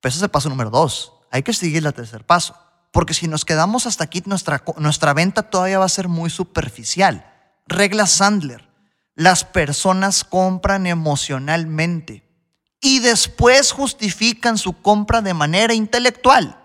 Pero 0.02 0.10
ese 0.10 0.18
es 0.18 0.22
el 0.22 0.28
paso 0.28 0.50
número 0.50 0.68
dos. 0.68 1.14
Hay 1.30 1.42
que 1.42 1.54
seguir 1.54 1.86
el 1.86 1.94
tercer 1.94 2.26
paso. 2.26 2.54
Porque 2.90 3.14
si 3.14 3.26
nos 3.26 3.46
quedamos 3.46 3.86
hasta 3.86 4.04
aquí, 4.04 4.22
nuestra, 4.26 4.62
nuestra 4.76 5.14
venta 5.14 5.44
todavía 5.44 5.78
va 5.78 5.86
a 5.86 5.88
ser 5.88 6.08
muy 6.08 6.28
superficial. 6.28 7.26
Regla 7.66 8.06
Sandler. 8.06 8.68
Las 9.14 9.46
personas 9.46 10.24
compran 10.24 10.86
emocionalmente 10.86 12.22
y 12.82 12.98
después 12.98 13.72
justifican 13.72 14.58
su 14.58 14.74
compra 14.82 15.22
de 15.22 15.32
manera 15.32 15.72
intelectual. 15.72 16.62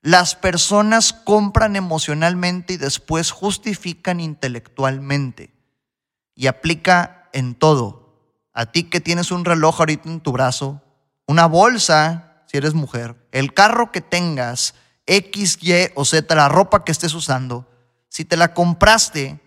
Las 0.00 0.36
personas 0.36 1.12
compran 1.12 1.74
emocionalmente 1.74 2.74
y 2.74 2.76
después 2.76 3.32
justifican 3.32 4.20
intelectualmente. 4.20 5.55
Y 6.36 6.46
aplica 6.46 7.28
en 7.32 7.56
todo. 7.56 8.14
A 8.52 8.66
ti 8.66 8.84
que 8.84 9.00
tienes 9.00 9.32
un 9.32 9.44
reloj 9.44 9.80
ahorita 9.80 10.08
en 10.08 10.20
tu 10.20 10.30
brazo, 10.30 10.80
una 11.26 11.46
bolsa, 11.46 12.44
si 12.46 12.56
eres 12.56 12.74
mujer, 12.74 13.16
el 13.32 13.52
carro 13.52 13.90
que 13.90 14.00
tengas, 14.00 14.74
X, 15.06 15.58
Y 15.60 15.72
o 15.94 16.04
Z, 16.04 16.32
la 16.34 16.48
ropa 16.48 16.84
que 16.84 16.92
estés 16.92 17.14
usando, 17.14 17.66
si 18.08 18.24
te 18.24 18.36
la 18.36 18.54
compraste, 18.54 19.40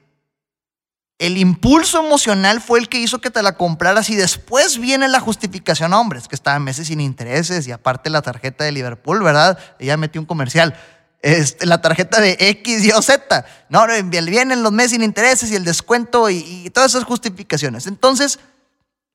el 1.19 1.37
impulso 1.37 2.05
emocional 2.05 2.61
fue 2.61 2.79
el 2.79 2.87
que 2.87 2.99
hizo 2.99 3.19
que 3.19 3.29
te 3.29 3.43
la 3.43 3.57
compraras 3.57 4.09
y 4.09 4.15
después 4.15 4.77
viene 4.79 5.09
la 5.09 5.19
justificación, 5.19 5.93
hombre, 5.93 6.17
es 6.17 6.29
que 6.29 6.35
estaba 6.35 6.57
meses 6.59 6.87
sin 6.87 7.01
intereses 7.01 7.67
y 7.67 7.73
aparte 7.73 8.09
la 8.09 8.21
tarjeta 8.21 8.63
de 8.63 8.71
Liverpool, 8.71 9.21
¿verdad? 9.21 9.59
Ella 9.79 9.97
metió 9.97 10.21
un 10.21 10.25
comercial. 10.25 10.75
Este, 11.21 11.65
la 11.65 11.81
tarjeta 11.81 12.21
de 12.21 12.37
X, 12.39 12.85
Y 12.85 12.91
o 12.91 13.01
Z. 13.01 13.45
No, 13.67 13.85
vienen 14.05 14.63
los 14.63 14.71
meses 14.71 14.91
sin 14.91 15.03
intereses 15.03 15.51
y 15.51 15.55
el 15.55 15.65
descuento 15.65 16.29
y, 16.29 16.69
todas 16.73 16.91
esas 16.91 17.03
justificaciones. 17.03 17.87
Entonces, 17.87 18.39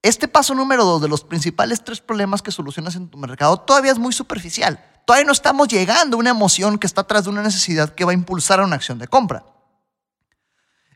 este 0.03 0.29
paso 0.29 0.55
número 0.55 0.85
dos 0.85 1.01
de 1.01 1.09
los 1.09 1.25
principales 1.25 1.83
tres 1.83 2.01
problemas 2.01 2.43
que 2.43 2.51
solucionas 2.51 2.95
en 2.97 3.09
tu 3.09 3.17
mercado 3.17 3.59
todavía 3.59 3.93
es 3.93 3.99
muy 3.99 4.13
superficial. 4.13 4.85
Todavía 5.07 5.27
no 5.27 5.33
estamos 5.33 5.69
llegando 5.69 6.17
a 6.17 6.21
una 6.21 6.31
emoción 6.31 6.79
que 6.79 6.87
está 6.87 7.03
atrás 7.03 7.25
de 7.25 7.31
una 7.31 7.43
necesidad 7.43 7.95
que 7.95 8.05
va 8.05 8.11
a 8.11 8.15
impulsar 8.15 8.61
a 8.61 8.65
una 8.65 8.77
acción 8.77 8.99
de 8.99 9.09
compra. 9.09 9.45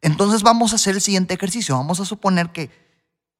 Entonces 0.02 0.42
vamos 0.42 0.72
a 0.72 0.76
hacer 0.76 0.94
el 0.94 1.00
siguiente 1.00 1.34
ejercicio. 1.34 1.74
Vamos 1.74 2.00
a 2.00 2.04
suponer 2.04 2.50
que 2.50 2.70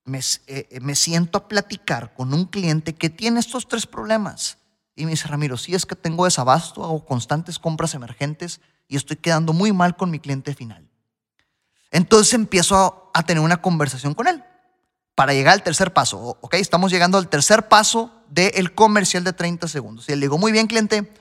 me, 0.05 0.21
eh, 0.47 0.79
me, 0.81 0.95
siento 0.95 1.37
a 1.37 1.49
platicar 1.49 2.15
con 2.15 2.33
un 2.33 2.47
cliente 2.47 2.95
que 2.95 3.11
tiene 3.11 3.41
estos 3.41 3.69
tres 3.69 3.87
problemas. 3.87 4.57
Y 4.99 5.05
me 5.05 5.13
dice, 5.13 5.29
Ramiro, 5.29 5.57
si 5.57 5.77
es 5.77 5.87
que 5.87 5.95
tengo 5.95 6.25
desabasto, 6.25 6.83
hago 6.83 7.05
constantes 7.05 7.61
compras 7.61 7.95
emergentes 7.95 8.61
y 8.89 8.97
estoy 8.97 9.17
quedando 9.17 9.53
muy 9.53 9.73
mal 9.73 9.97
con 9.97 10.11
mi 10.11 10.19
cliente 10.19 10.55
final. 10.55 10.91
Entonces 11.93 12.35
empiezo 12.35 13.11
a, 13.15 13.23
tener 13.23 13.43
una 13.43 13.63
conversación 13.63 14.15
con 14.15 14.27
él 14.27 14.43
para 15.15 15.35
llegar 15.35 15.55
al 15.55 15.63
tercer 15.63 15.93
paso. 15.93 16.37
Ok, 16.41 16.55
estamos 16.55 16.91
llegando 16.91 17.17
al 17.17 17.29
tercer 17.29 17.69
paso 17.69 18.13
del 18.29 18.75
comercial 18.75 19.23
de 19.23 19.33
30 19.33 19.69
segundos. 19.69 20.09
Y 20.09 20.17
le 20.17 20.23
digo, 20.23 20.37
muy 20.37 20.51
bien, 20.51 20.67
cliente, 20.67 21.13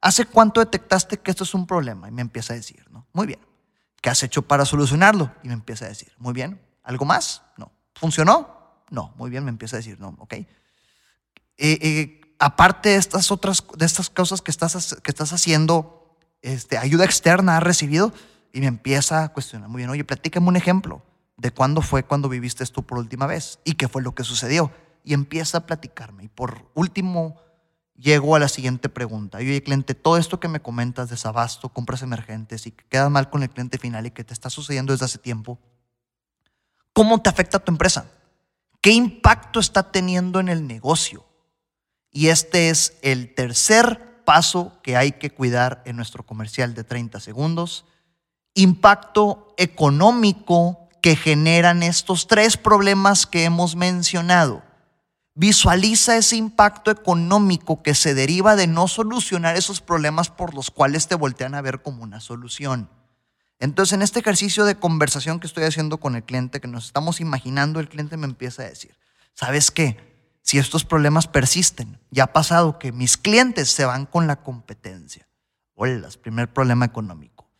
¿hace 0.00 0.24
cuánto 0.24 0.60
detectaste 0.60 1.18
que 1.18 1.32
esto 1.32 1.42
es 1.42 1.52
un 1.52 1.66
problema? 1.66 2.08
Y 2.08 2.12
me 2.12 2.22
empieza 2.22 2.52
a 2.52 2.56
decir, 2.56 2.86
¿no? 2.90 3.08
Muy 3.12 3.26
bien. 3.26 3.40
¿Qué 4.00 4.08
has 4.08 4.22
hecho 4.22 4.42
para 4.42 4.64
solucionarlo? 4.64 5.32
Y 5.42 5.48
me 5.48 5.54
empieza 5.54 5.84
a 5.84 5.88
decir, 5.88 6.12
muy 6.18 6.32
bien. 6.32 6.60
¿Algo 6.84 7.04
más? 7.04 7.42
No. 7.56 7.72
¿Funcionó? 7.96 8.84
No. 8.90 9.12
Muy 9.16 9.30
bien, 9.30 9.42
me 9.44 9.50
empieza 9.50 9.74
a 9.74 9.78
decir, 9.78 9.98
no. 9.98 10.14
Ok. 10.20 10.34
Eh, 10.34 10.48
eh, 11.58 12.20
aparte 12.38 12.90
de 12.90 12.96
estas 12.96 13.30
otras, 13.30 13.64
de 13.76 13.86
estas 13.86 14.10
cosas 14.10 14.42
que 14.42 14.50
estás, 14.50 14.96
que 15.02 15.10
estás 15.10 15.32
haciendo, 15.32 16.16
este, 16.42 16.78
ayuda 16.78 17.04
externa 17.04 17.56
has 17.56 17.62
recibido 17.62 18.12
y 18.52 18.60
me 18.60 18.66
empieza 18.66 19.24
a 19.24 19.28
cuestionar. 19.32 19.68
Muy 19.68 19.80
bien, 19.80 19.90
oye, 19.90 20.04
platícame 20.04 20.48
un 20.48 20.56
ejemplo 20.56 21.02
de 21.36 21.50
cuándo 21.50 21.82
fue 21.82 22.04
cuando 22.04 22.28
viviste 22.28 22.64
esto 22.64 22.82
por 22.82 22.98
última 22.98 23.26
vez 23.26 23.58
y 23.64 23.74
qué 23.74 23.88
fue 23.88 24.02
lo 24.02 24.14
que 24.14 24.24
sucedió. 24.24 24.72
Y 25.04 25.14
empieza 25.14 25.58
a 25.58 25.66
platicarme. 25.66 26.24
Y 26.24 26.28
por 26.28 26.68
último, 26.74 27.36
llego 27.94 28.34
a 28.34 28.38
la 28.38 28.48
siguiente 28.48 28.88
pregunta. 28.88 29.38
Oye, 29.38 29.62
cliente, 29.62 29.94
todo 29.94 30.16
esto 30.16 30.40
que 30.40 30.48
me 30.48 30.60
comentas, 30.60 31.10
desabasto, 31.10 31.68
compras 31.68 32.02
emergentes 32.02 32.66
y 32.66 32.72
que 32.72 32.84
quedas 32.86 33.10
mal 33.10 33.30
con 33.30 33.42
el 33.42 33.50
cliente 33.50 33.78
final 33.78 34.06
y 34.06 34.10
que 34.10 34.24
te 34.24 34.32
está 34.32 34.50
sucediendo 34.50 34.92
desde 34.92 35.04
hace 35.04 35.18
tiempo, 35.18 35.58
¿cómo 36.92 37.20
te 37.22 37.30
afecta 37.30 37.58
a 37.58 37.64
tu 37.64 37.70
empresa? 37.70 38.06
¿Qué 38.80 38.90
impacto 38.90 39.60
está 39.60 39.90
teniendo 39.92 40.40
en 40.40 40.48
el 40.48 40.66
negocio? 40.66 41.24
Y 42.16 42.28
este 42.28 42.70
es 42.70 42.94
el 43.02 43.34
tercer 43.34 44.22
paso 44.24 44.72
que 44.82 44.96
hay 44.96 45.12
que 45.12 45.28
cuidar 45.28 45.82
en 45.84 45.96
nuestro 45.96 46.24
comercial 46.24 46.72
de 46.72 46.82
30 46.82 47.20
segundos. 47.20 47.84
Impacto 48.54 49.52
económico 49.58 50.88
que 51.02 51.14
generan 51.14 51.82
estos 51.82 52.26
tres 52.26 52.56
problemas 52.56 53.26
que 53.26 53.44
hemos 53.44 53.76
mencionado. 53.76 54.62
Visualiza 55.34 56.16
ese 56.16 56.36
impacto 56.36 56.90
económico 56.90 57.82
que 57.82 57.94
se 57.94 58.14
deriva 58.14 58.56
de 58.56 58.66
no 58.66 58.88
solucionar 58.88 59.54
esos 59.58 59.82
problemas 59.82 60.30
por 60.30 60.54
los 60.54 60.70
cuales 60.70 61.08
te 61.08 61.16
voltean 61.16 61.54
a 61.54 61.60
ver 61.60 61.82
como 61.82 62.02
una 62.02 62.20
solución. 62.20 62.88
Entonces, 63.58 63.92
en 63.92 64.00
este 64.00 64.20
ejercicio 64.20 64.64
de 64.64 64.76
conversación 64.76 65.38
que 65.38 65.46
estoy 65.46 65.64
haciendo 65.64 65.98
con 65.98 66.16
el 66.16 66.22
cliente, 66.22 66.62
que 66.62 66.68
nos 66.68 66.86
estamos 66.86 67.20
imaginando, 67.20 67.78
el 67.78 67.90
cliente 67.90 68.16
me 68.16 68.24
empieza 68.24 68.62
a 68.62 68.70
decir, 68.70 68.96
¿sabes 69.34 69.70
qué? 69.70 70.15
Si 70.46 70.58
estos 70.58 70.84
problemas 70.84 71.26
persisten, 71.26 71.98
ya 72.12 72.22
ha 72.22 72.32
pasado 72.32 72.78
que 72.78 72.92
mis 72.92 73.16
clientes 73.16 73.68
se 73.68 73.84
van 73.84 74.06
con 74.06 74.28
la 74.28 74.44
competencia. 74.44 75.26
Hola, 75.74 76.08
primer 76.22 76.52
problema 76.52 76.84
económico. 76.84 77.50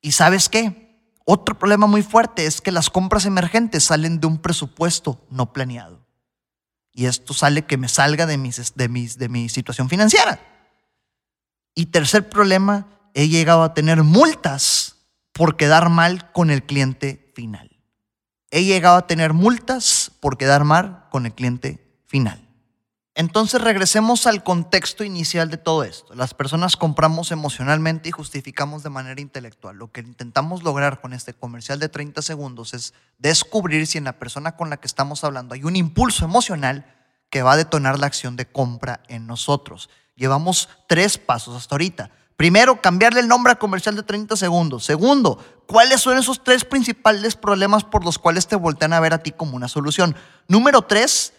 ¿Y 0.00 0.10
sabes 0.10 0.48
qué? 0.48 1.14
Otro 1.24 1.56
problema 1.56 1.86
muy 1.86 2.02
fuerte 2.02 2.46
es 2.46 2.60
que 2.60 2.72
las 2.72 2.90
compras 2.90 3.26
emergentes 3.26 3.84
salen 3.84 4.18
de 4.18 4.26
un 4.26 4.38
presupuesto 4.38 5.24
no 5.30 5.52
planeado 5.52 6.04
y 6.92 7.06
esto 7.06 7.32
sale 7.32 7.62
que 7.62 7.76
me 7.76 7.86
salga 7.86 8.26
de, 8.26 8.36
de 8.36 9.28
mi 9.28 9.48
situación 9.48 9.88
financiera. 9.88 10.40
Y 11.76 11.86
tercer 11.86 12.28
problema, 12.28 12.88
he 13.14 13.28
llegado 13.28 13.62
a 13.62 13.72
tener 13.72 14.02
multas 14.02 14.96
por 15.32 15.56
quedar 15.56 15.90
mal 15.90 16.32
con 16.32 16.50
el 16.50 16.64
cliente 16.64 17.30
final. 17.36 17.70
He 18.50 18.64
llegado 18.64 18.96
a 18.96 19.06
tener 19.06 19.32
multas 19.32 20.10
por 20.18 20.36
quedar 20.38 20.64
mal 20.64 21.06
con 21.12 21.24
el 21.24 21.34
cliente 21.34 21.89
final. 22.10 22.44
Entonces 23.14 23.60
regresemos 23.60 24.26
al 24.26 24.42
contexto 24.42 25.04
inicial 25.04 25.50
de 25.50 25.58
todo 25.58 25.84
esto. 25.84 26.14
Las 26.14 26.34
personas 26.34 26.76
compramos 26.76 27.30
emocionalmente 27.30 28.08
y 28.08 28.12
justificamos 28.12 28.82
de 28.82 28.90
manera 28.90 29.20
intelectual. 29.20 29.76
Lo 29.76 29.92
que 29.92 30.00
intentamos 30.00 30.62
lograr 30.62 31.00
con 31.00 31.12
este 31.12 31.34
comercial 31.34 31.78
de 31.78 31.88
30 31.88 32.22
segundos 32.22 32.74
es 32.74 32.94
descubrir 33.18 33.86
si 33.86 33.98
en 33.98 34.04
la 34.04 34.18
persona 34.18 34.56
con 34.56 34.70
la 34.70 34.78
que 34.78 34.86
estamos 34.86 35.22
hablando 35.22 35.54
hay 35.54 35.64
un 35.64 35.76
impulso 35.76 36.24
emocional 36.24 36.84
que 37.30 37.42
va 37.42 37.52
a 37.52 37.56
detonar 37.56 37.98
la 37.98 38.06
acción 38.06 38.36
de 38.36 38.46
compra 38.46 39.02
en 39.08 39.26
nosotros. 39.26 39.88
Llevamos 40.16 40.68
tres 40.88 41.18
pasos 41.18 41.54
hasta 41.54 41.74
ahorita. 41.74 42.10
Primero, 42.36 42.80
cambiarle 42.80 43.20
el 43.20 43.28
nombre 43.28 43.52
al 43.52 43.58
comercial 43.58 43.96
de 43.96 44.02
30 44.02 44.34
segundos. 44.34 44.84
Segundo, 44.84 45.38
¿cuáles 45.66 46.00
son 46.00 46.16
esos 46.16 46.42
tres 46.42 46.64
principales 46.64 47.36
problemas 47.36 47.84
por 47.84 48.04
los 48.04 48.18
cuales 48.18 48.46
te 48.46 48.56
voltean 48.56 48.94
a 48.94 49.00
ver 49.00 49.12
a 49.12 49.22
ti 49.22 49.30
como 49.30 49.56
una 49.56 49.68
solución? 49.68 50.16
Número 50.48 50.82
tres, 50.82 51.34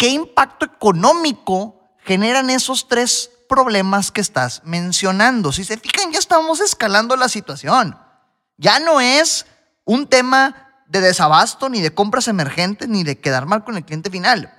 ¿qué 0.00 0.08
impacto 0.08 0.64
económico 0.64 1.78
generan 1.98 2.48
esos 2.48 2.88
tres 2.88 3.30
problemas 3.50 4.10
que 4.10 4.22
estás 4.22 4.62
mencionando? 4.64 5.52
Si 5.52 5.62
se 5.62 5.76
fijan, 5.76 6.10
ya 6.10 6.18
estamos 6.18 6.60
escalando 6.60 7.16
la 7.16 7.28
situación. 7.28 7.98
Ya 8.56 8.80
no 8.80 9.02
es 9.02 9.44
un 9.84 10.06
tema 10.06 10.84
de 10.86 11.02
desabasto, 11.02 11.68
ni 11.68 11.82
de 11.82 11.92
compras 11.92 12.28
emergentes, 12.28 12.88
ni 12.88 13.04
de 13.04 13.20
quedar 13.20 13.44
mal 13.44 13.62
con 13.62 13.76
el 13.76 13.84
cliente 13.84 14.08
final. 14.08 14.50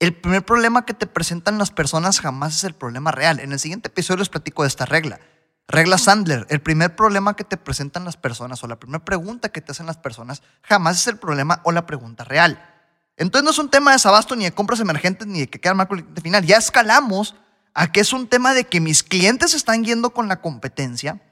El 0.00 0.16
primer 0.16 0.44
problema 0.44 0.84
que 0.84 0.94
te 0.94 1.06
presentan 1.06 1.56
las 1.56 1.70
personas 1.70 2.18
jamás 2.18 2.56
es 2.56 2.64
el 2.64 2.74
problema 2.74 3.12
real. 3.12 3.38
En 3.38 3.52
el 3.52 3.60
siguiente 3.60 3.90
episodio 3.90 4.18
les 4.18 4.28
platico 4.28 4.62
de 4.62 4.68
esta 4.68 4.86
regla. 4.86 5.20
Regla 5.68 5.98
Sandler, 5.98 6.48
el 6.50 6.60
primer 6.60 6.96
problema 6.96 7.36
que 7.36 7.44
te 7.44 7.56
presentan 7.56 8.04
las 8.04 8.16
personas 8.16 8.64
o 8.64 8.66
la 8.66 8.80
primera 8.80 9.04
pregunta 9.04 9.50
que 9.50 9.60
te 9.60 9.70
hacen 9.70 9.86
las 9.86 9.98
personas 9.98 10.42
jamás 10.62 10.96
es 10.96 11.06
el 11.06 11.18
problema 11.18 11.60
o 11.62 11.70
la 11.70 11.86
pregunta 11.86 12.24
real. 12.24 12.71
Entonces 13.16 13.44
no 13.44 13.50
es 13.50 13.58
un 13.58 13.68
tema 13.68 13.90
de 13.90 13.96
desabasto 13.96 14.34
ni 14.36 14.44
de 14.44 14.52
compras 14.52 14.80
emergentes 14.80 15.26
ni 15.26 15.40
de 15.40 15.48
que 15.48 15.60
quedar 15.60 15.74
mal 15.74 15.88
con 15.88 15.98
el 15.98 16.04
cliente 16.04 16.22
final. 16.22 16.44
Ya 16.46 16.56
escalamos 16.56 17.34
a 17.74 17.92
que 17.92 18.00
es 18.00 18.12
un 18.12 18.26
tema 18.26 18.54
de 18.54 18.64
que 18.64 18.80
mis 18.80 19.02
clientes 19.02 19.54
están 19.54 19.84
yendo 19.84 20.10
con 20.10 20.28
la 20.28 20.40
competencia, 20.40 21.22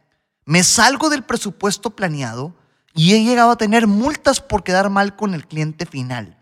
me 0.44 0.64
salgo 0.64 1.10
del 1.10 1.22
presupuesto 1.22 1.90
planeado 1.90 2.54
y 2.94 3.14
he 3.14 3.22
llegado 3.22 3.50
a 3.50 3.56
tener 3.56 3.86
multas 3.86 4.40
por 4.40 4.64
quedar 4.64 4.90
mal 4.90 5.16
con 5.16 5.34
el 5.34 5.46
cliente 5.46 5.86
final. 5.86 6.38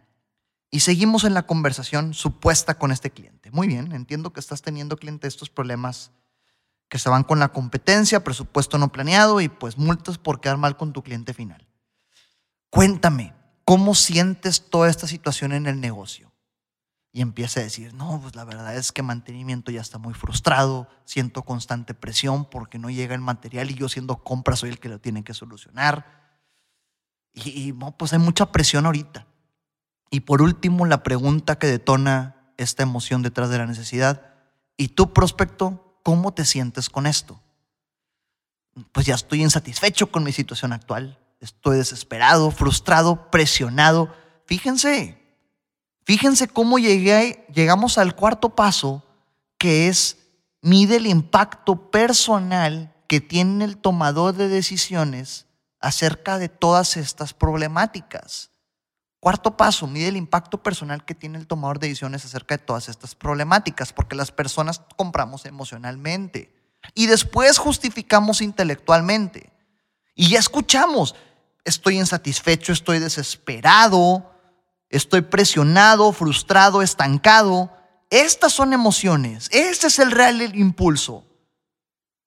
Y 0.71 0.81
seguimos 0.81 1.25
en 1.25 1.35
la 1.35 1.47
conversación 1.47 2.15
supuesta 2.15 2.79
con 2.79 2.93
este 2.93 3.11
cliente. 3.11 3.51
Muy 3.51 3.67
bien, 3.67 3.93
entiendo 3.93 4.33
que 4.33 4.41
estás 4.41 4.63
teniendo 4.63 4.97
cliente 4.97 5.27
estos 5.27 5.51
problemas 5.51 6.11
que 6.89 6.99
se 6.99 7.09
van 7.09 7.25
con 7.25 7.39
la 7.39 7.49
competencia, 7.49 8.25
presupuesto 8.25 8.79
no 8.79 8.91
planeado 8.91 9.41
y 9.41 9.49
pues 9.49 9.77
multas 9.77 10.19
por 10.19 10.41
quedar 10.41 10.57
mal 10.57 10.77
con 10.77 10.93
tu 10.93 11.03
cliente 11.03 11.35
final. 11.35 11.67
Cuéntame, 12.71 13.35
¿Cómo 13.69 13.95
sientes 13.95 14.71
toda 14.71 14.89
esta 14.89 15.07
situación 15.07 15.53
en 15.53 15.67
el 15.67 15.79
negocio? 15.79 16.33
Y 17.13 17.21
empieza 17.21 17.61
a 17.61 17.65
decir, 17.65 17.93
no, 17.93 18.19
pues 18.19 18.35
la 18.35 18.47
verdad 18.47 18.75
es 18.75 18.93
que 18.93 19.03
mantenimiento 19.03 19.71
ya 19.71 19.83
está 19.83 19.99
muy 19.99 20.15
frustrado, 20.15 20.89
siento 21.05 21.43
constante 21.43 21.93
presión 21.93 22.47
porque 22.47 22.79
no 22.79 22.89
llega 22.89 23.15
el 23.15 23.21
material 23.21 23.71
y 23.71 23.75
yo 23.75 23.91
siendo 23.91 24.25
compra 24.25 24.57
soy 24.57 24.71
el 24.71 24.81
que 24.81 24.89
lo 24.89 25.01
tiene 25.01 25.23
que 25.23 25.35
solucionar. 25.35 26.41
Y, 27.35 27.75
pues 27.75 28.15
hay 28.15 28.19
mucha 28.19 28.51
presión 28.53 28.87
ahorita. 28.87 29.27
Y 30.11 30.21
por 30.21 30.41
último, 30.41 30.87
la 30.87 31.03
pregunta 31.03 31.59
que 31.59 31.67
detona 31.67 32.55
esta 32.57 32.85
emoción 32.85 33.21
detrás 33.21 33.51
de 33.51 33.59
la 33.59 33.67
necesidad. 33.67 34.33
Y 34.79 34.89
tú, 34.89 35.13
prospecto, 35.13 36.01
¿cómo 36.03 36.33
te 36.33 36.47
sientes 36.47 36.89
con 36.89 37.07
esto? 37.07 37.39
Pues 38.93 39.05
ya 39.05 39.15
estoy 39.15 39.43
insatisfecho 39.43 40.11
con 40.11 40.25
mi 40.25 40.33
situación 40.33 40.73
actual. 40.73 41.19
Estoy 41.41 41.77
desesperado, 41.79 42.51
frustrado, 42.51 43.31
presionado. 43.31 44.15
Fíjense, 44.47 45.21
fíjense 46.05 46.49
cómo 46.49 46.79
llegué, 46.79 47.47
llegamos 47.55 47.99
al 47.99 48.17
cuarto 48.17 48.55
paso, 48.55 49.05
que 49.57 49.89
es 49.89 50.19
mide 50.61 50.97
el 50.97 51.07
impacto 51.07 51.91
personal 51.91 52.95
que 53.07 53.21
tiene 53.21 53.65
el 53.65 53.79
tomador 53.79 54.35
de 54.35 54.49
decisiones 54.49 55.47
acerca 55.81 56.39
de 56.39 56.49
todas 56.49 56.97
estas 56.97 57.33
problemáticas. 57.33 58.51
Cuarto 59.21 59.57
paso, 59.57 59.87
mide 59.87 60.09
el 60.09 60.17
impacto 60.17 60.63
personal 60.63 61.05
que 61.05 61.15
tiene 61.15 61.39
el 61.39 61.47
tomador 61.47 61.79
de 61.79 61.89
decisiones 61.89 62.25
acerca 62.25 62.57
de 62.57 62.65
todas 62.65 62.89
estas 62.89 63.15
problemáticas, 63.15 63.93
porque 63.93 64.15
las 64.15 64.31
personas 64.31 64.81
compramos 64.97 65.45
emocionalmente 65.45 66.55
y 66.95 67.07
después 67.07 67.59
justificamos 67.59 68.41
intelectualmente. 68.41 69.53
Y 70.15 70.29
ya 70.31 70.39
escuchamos, 70.39 71.17
estoy 71.69 71.99
insatisfecho, 71.99 72.73
estoy 72.73 72.99
desesperado, 72.99 74.33
estoy 74.89 75.23
presionado, 75.23 76.13
frustrado, 76.13 76.83
estancado. 76.83 77.71
Estas 78.11 78.53
son 78.53 78.73
emociones, 78.73 79.49
este 79.53 79.87
es 79.89 79.99
el 79.99 80.11
real 80.11 80.41
impulso. 80.57 81.25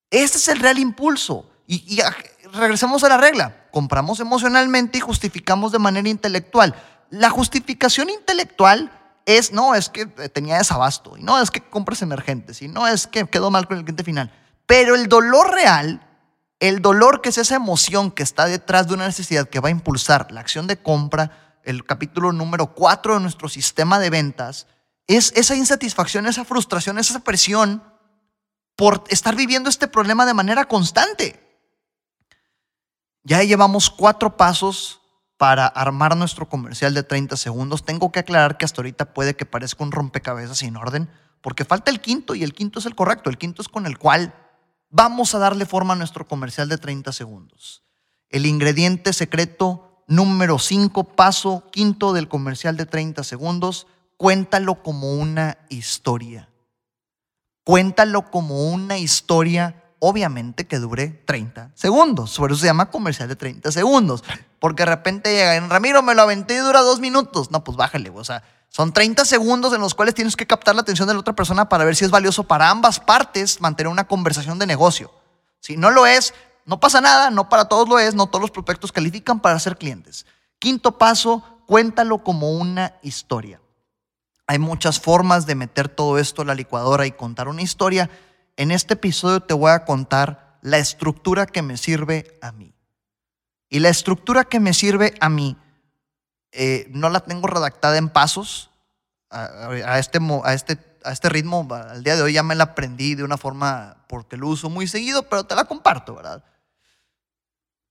Este 0.10 0.38
es 0.38 0.48
el 0.50 0.60
real 0.60 0.77
impulso. 0.77 1.50
Y, 1.67 2.00
regresemos 2.53 3.03
a 3.03 3.10
la 3.10 3.17
regla. 3.17 3.67
Compramos 3.71 4.19
emocionalmente 4.19 4.98
y 4.98 5.01
justificamos 5.01 5.71
de 5.71 5.79
manera 5.79 6.10
intelectual. 6.10 6.75
La 7.10 7.29
justificación 7.29 8.10
intelectual 8.10 8.91
es, 9.25 9.53
no, 9.53 9.74
es 9.75 9.89
que 9.89 10.05
tenía 10.05 10.57
desabasto, 10.57 11.17
y 11.17 11.24
no, 11.24 11.41
es 11.41 11.51
que 11.51 11.62
compras 11.62 12.01
emergentes, 12.01 12.62
y 12.62 12.67
no, 12.67 12.88
es 12.88 13.07
que 13.07 13.25
quedó 13.27 13.51
mal 13.51 13.67
con 13.67 13.77
el 13.77 13.83
cliente 13.83 14.03
final. 14.03 14.31
Pero 14.65 14.95
el 14.95 15.07
dolor 15.07 15.51
real, 15.51 16.01
el 16.62 16.82
dolor 16.82 17.22
que 17.22 17.30
es 17.30 17.39
esa 17.39 17.56
emoción 17.56 18.12
que 18.12 18.22
está 18.22 18.46
detrás 18.46 18.88
de 18.88 18.94
una 18.94 19.08
necesidad 19.08 19.50
que 19.50 19.60
va 19.60 19.70
a 19.70 19.72
impulsar 19.72 20.32
la 20.32 20.41
acción 20.41 20.68
de 20.68 20.77
compra, 20.77 21.60
el 21.63 21.86
capítulo 21.86 22.32
número 22.32 22.75
4 22.75 23.15
de 23.15 23.20
nuestro 23.20 23.50
sistema 23.50 23.98
de 23.98 24.12
ventas, 24.12 24.68
es 25.08 25.34
esa 25.36 25.56
insatisfacción, 25.56 26.27
esa 26.27 26.46
frustración, 26.46 27.00
esa 27.00 27.20
presión 27.22 27.84
por 28.75 29.03
estar 29.10 29.36
viviendo 29.36 29.70
este 29.70 29.88
problema 29.88 30.24
de 30.27 30.36
manera 30.36 30.65
constante. 30.65 31.41
Ya 33.24 33.41
llevamos 33.41 33.89
cuatro 33.89 34.38
pasos 34.38 35.01
para 35.38 35.65
armar 35.65 36.15
nuestro 36.15 36.48
comercial 36.48 36.94
de 36.94 37.01
30 37.01 37.38
segundos. 37.38 37.86
Tengo 37.86 38.12
que 38.12 38.20
aclarar 38.20 38.58
que 38.58 38.65
hasta 38.65 38.82
ahorita 38.82 39.15
puede 39.15 39.36
que 39.36 39.48
parezca 39.48 39.84
un 39.84 39.91
rompecabezas 39.91 40.60
sin 40.60 40.77
orden, 40.77 41.10
porque 41.41 41.65
falta 41.65 41.89
el 41.89 42.01
quinto 42.01 42.36
y 42.36 42.44
el 42.44 42.53
quinto 42.53 42.77
es 42.77 42.86
el 42.86 42.94
correcto. 42.94 43.32
El 43.32 43.39
quinto 43.39 43.63
es 43.63 43.68
con 43.68 43.88
el 43.88 43.98
cual 43.98 44.36
vamos 44.91 45.33
a 45.33 45.39
darle 45.39 45.65
forma 45.65 45.93
a 45.93 45.98
nuestro 45.98 46.27
comercial 46.27 46.69
de 46.69 46.77
30 46.77 47.12
segundos. 47.13 47.83
El 48.29 48.45
ingrediente 48.45 49.13
secreto 49.13 50.03
número 50.07 50.60
5, 50.60 51.15
paso 51.15 51.63
quinto 51.71 52.13
del 52.13 52.27
comercial 52.27 52.77
de 52.77 52.86
30 52.86 53.24
segundos, 53.24 53.88
cuéntalo 54.17 54.83
como 54.83 55.13
una 55.13 55.57
historia. 55.69 56.50
Cuéntalo 57.63 58.29
como 58.29 58.69
una 58.71 58.98
historia 58.98 59.81
obviamente 60.00 60.65
que 60.65 60.79
dure 60.79 61.07
30 61.25 61.71
segundos. 61.75 62.36
Por 62.36 62.51
eso 62.51 62.60
se 62.60 62.65
llama 62.65 62.89
comercial 62.89 63.29
de 63.29 63.36
30 63.36 63.71
segundos. 63.71 64.24
Porque 64.60 64.83
de 64.83 64.88
repente 64.88 65.31
llega, 65.31 65.55
en 65.55 65.69
Ramiro 65.69 66.01
me 66.01 66.15
lo 66.15 66.24
aventé 66.24 66.55
y 66.55 66.57
dura 66.57 66.81
dos 66.81 67.00
minutos. 67.00 67.51
No, 67.51 67.63
pues 67.63 67.77
bájale, 67.77 68.10
o 68.10 68.24
sea, 68.24 68.43
son 68.72 68.94
30 68.94 69.25
segundos 69.25 69.74
en 69.74 69.82
los 69.82 69.94
cuales 69.94 70.16
tienes 70.16 70.38
que 70.38 70.48
captar 70.48 70.75
la 70.75 70.82
atención 70.82 71.06
de 71.06 71.13
la 71.13 71.20
otra 71.20 71.36
persona 71.36 71.68
para 71.68 71.84
ver 71.84 71.94
si 71.94 72.06
es 72.06 72.12
valioso 72.12 72.46
para 72.46 72.70
ambas 72.70 73.01
partes 73.01 73.60
mantener 73.60 73.92
una 73.92 74.07
conversación 74.07 74.60
de 74.60 74.66
negocio. 74.66 75.12
Si 75.60 75.75
no 75.75 75.92
lo 75.92 76.05
es, 76.05 76.34
no 76.66 76.79
pasa 76.79 77.01
nada, 77.01 77.31
no 77.31 77.50
para 77.50 77.66
todos 77.66 77.90
lo 77.90 78.00
es, 78.00 78.16
no 78.16 78.27
todos 78.27 78.42
los 78.42 78.51
prospectos 78.51 78.94
califican 78.94 79.42
para 79.42 79.60
ser 79.60 79.77
clientes. 79.77 80.25
Quinto 80.57 80.98
paso, 80.98 81.44
cuéntalo 81.68 82.24
como 82.24 82.51
una 82.51 82.96
historia. 83.01 83.60
Hay 84.48 84.57
muchas 84.57 85.01
formas 85.01 85.46
de 85.46 85.55
meter 85.55 85.90
todo 85.90 86.18
esto 86.18 86.42
en 86.42 86.48
la 86.48 86.55
licuadora 86.55 87.05
y 87.05 87.12
contar 87.12 87.50
una 87.50 87.64
historia 87.64 88.10
en 88.55 88.72
este 88.72 88.94
episodio 88.94 89.42
te 89.42 89.53
voy 89.53 89.72
a 89.72 89.84
contar 89.84 90.60
la 90.62 90.77
estructura 90.77 91.46
que 91.46 91.62
me 91.62 91.75
sirve 91.75 92.38
a 92.42 92.53
mí. 92.53 92.74
Y 93.70 93.79
la 93.79 93.90
estructura 93.90 94.46
que 94.46 94.62
me 94.62 94.74
sirve 94.74 95.14
a 95.20 95.27
mí, 95.27 95.57
eh, 96.51 96.87
no 96.90 97.09
la 97.09 97.22
tengo 97.22 97.48
redactada 97.48 97.98
en 97.98 98.09
pasos. 98.09 98.70
A, 99.29 99.98
este, 99.98 100.20
a, 100.44 100.53
este, 100.53 100.77
a 101.05 101.11
este 101.14 101.29
ritmo, 101.29 101.66
al 101.72 102.03
día 102.03 102.18
de 102.18 102.22
hoy 102.22 102.33
ya 102.33 102.44
me 102.44 102.53
la 102.53 102.66
aprendí 102.66 103.16
de 103.16 103.24
una 103.24 103.37
forma 103.37 104.03
porque 104.09 104.35
lo 104.35 104.50
uso 104.50 104.70
muy 104.70 104.87
seguido, 104.87 105.24
pero 105.24 105.46
te 105.46 105.55
la 105.55 105.64
comparto, 105.64 106.16
¿verdad? 106.16 106.44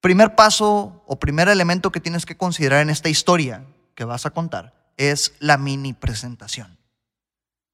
Primer 0.03 0.35
paso 0.35 1.03
o 1.07 1.19
primer 1.19 1.49
elemento 1.49 1.93
que 1.93 2.01
tienes 2.01 2.27
que 2.27 2.37
considerar 2.37 2.83
en 2.83 2.91
esta 2.91 3.09
historia 3.09 3.65
que 3.95 4.05
vas 4.05 4.27
a 4.27 4.31
contar 4.31 4.75
es 4.97 5.35
la 5.41 5.57
mini 5.59 5.93
presentación. 5.93 6.79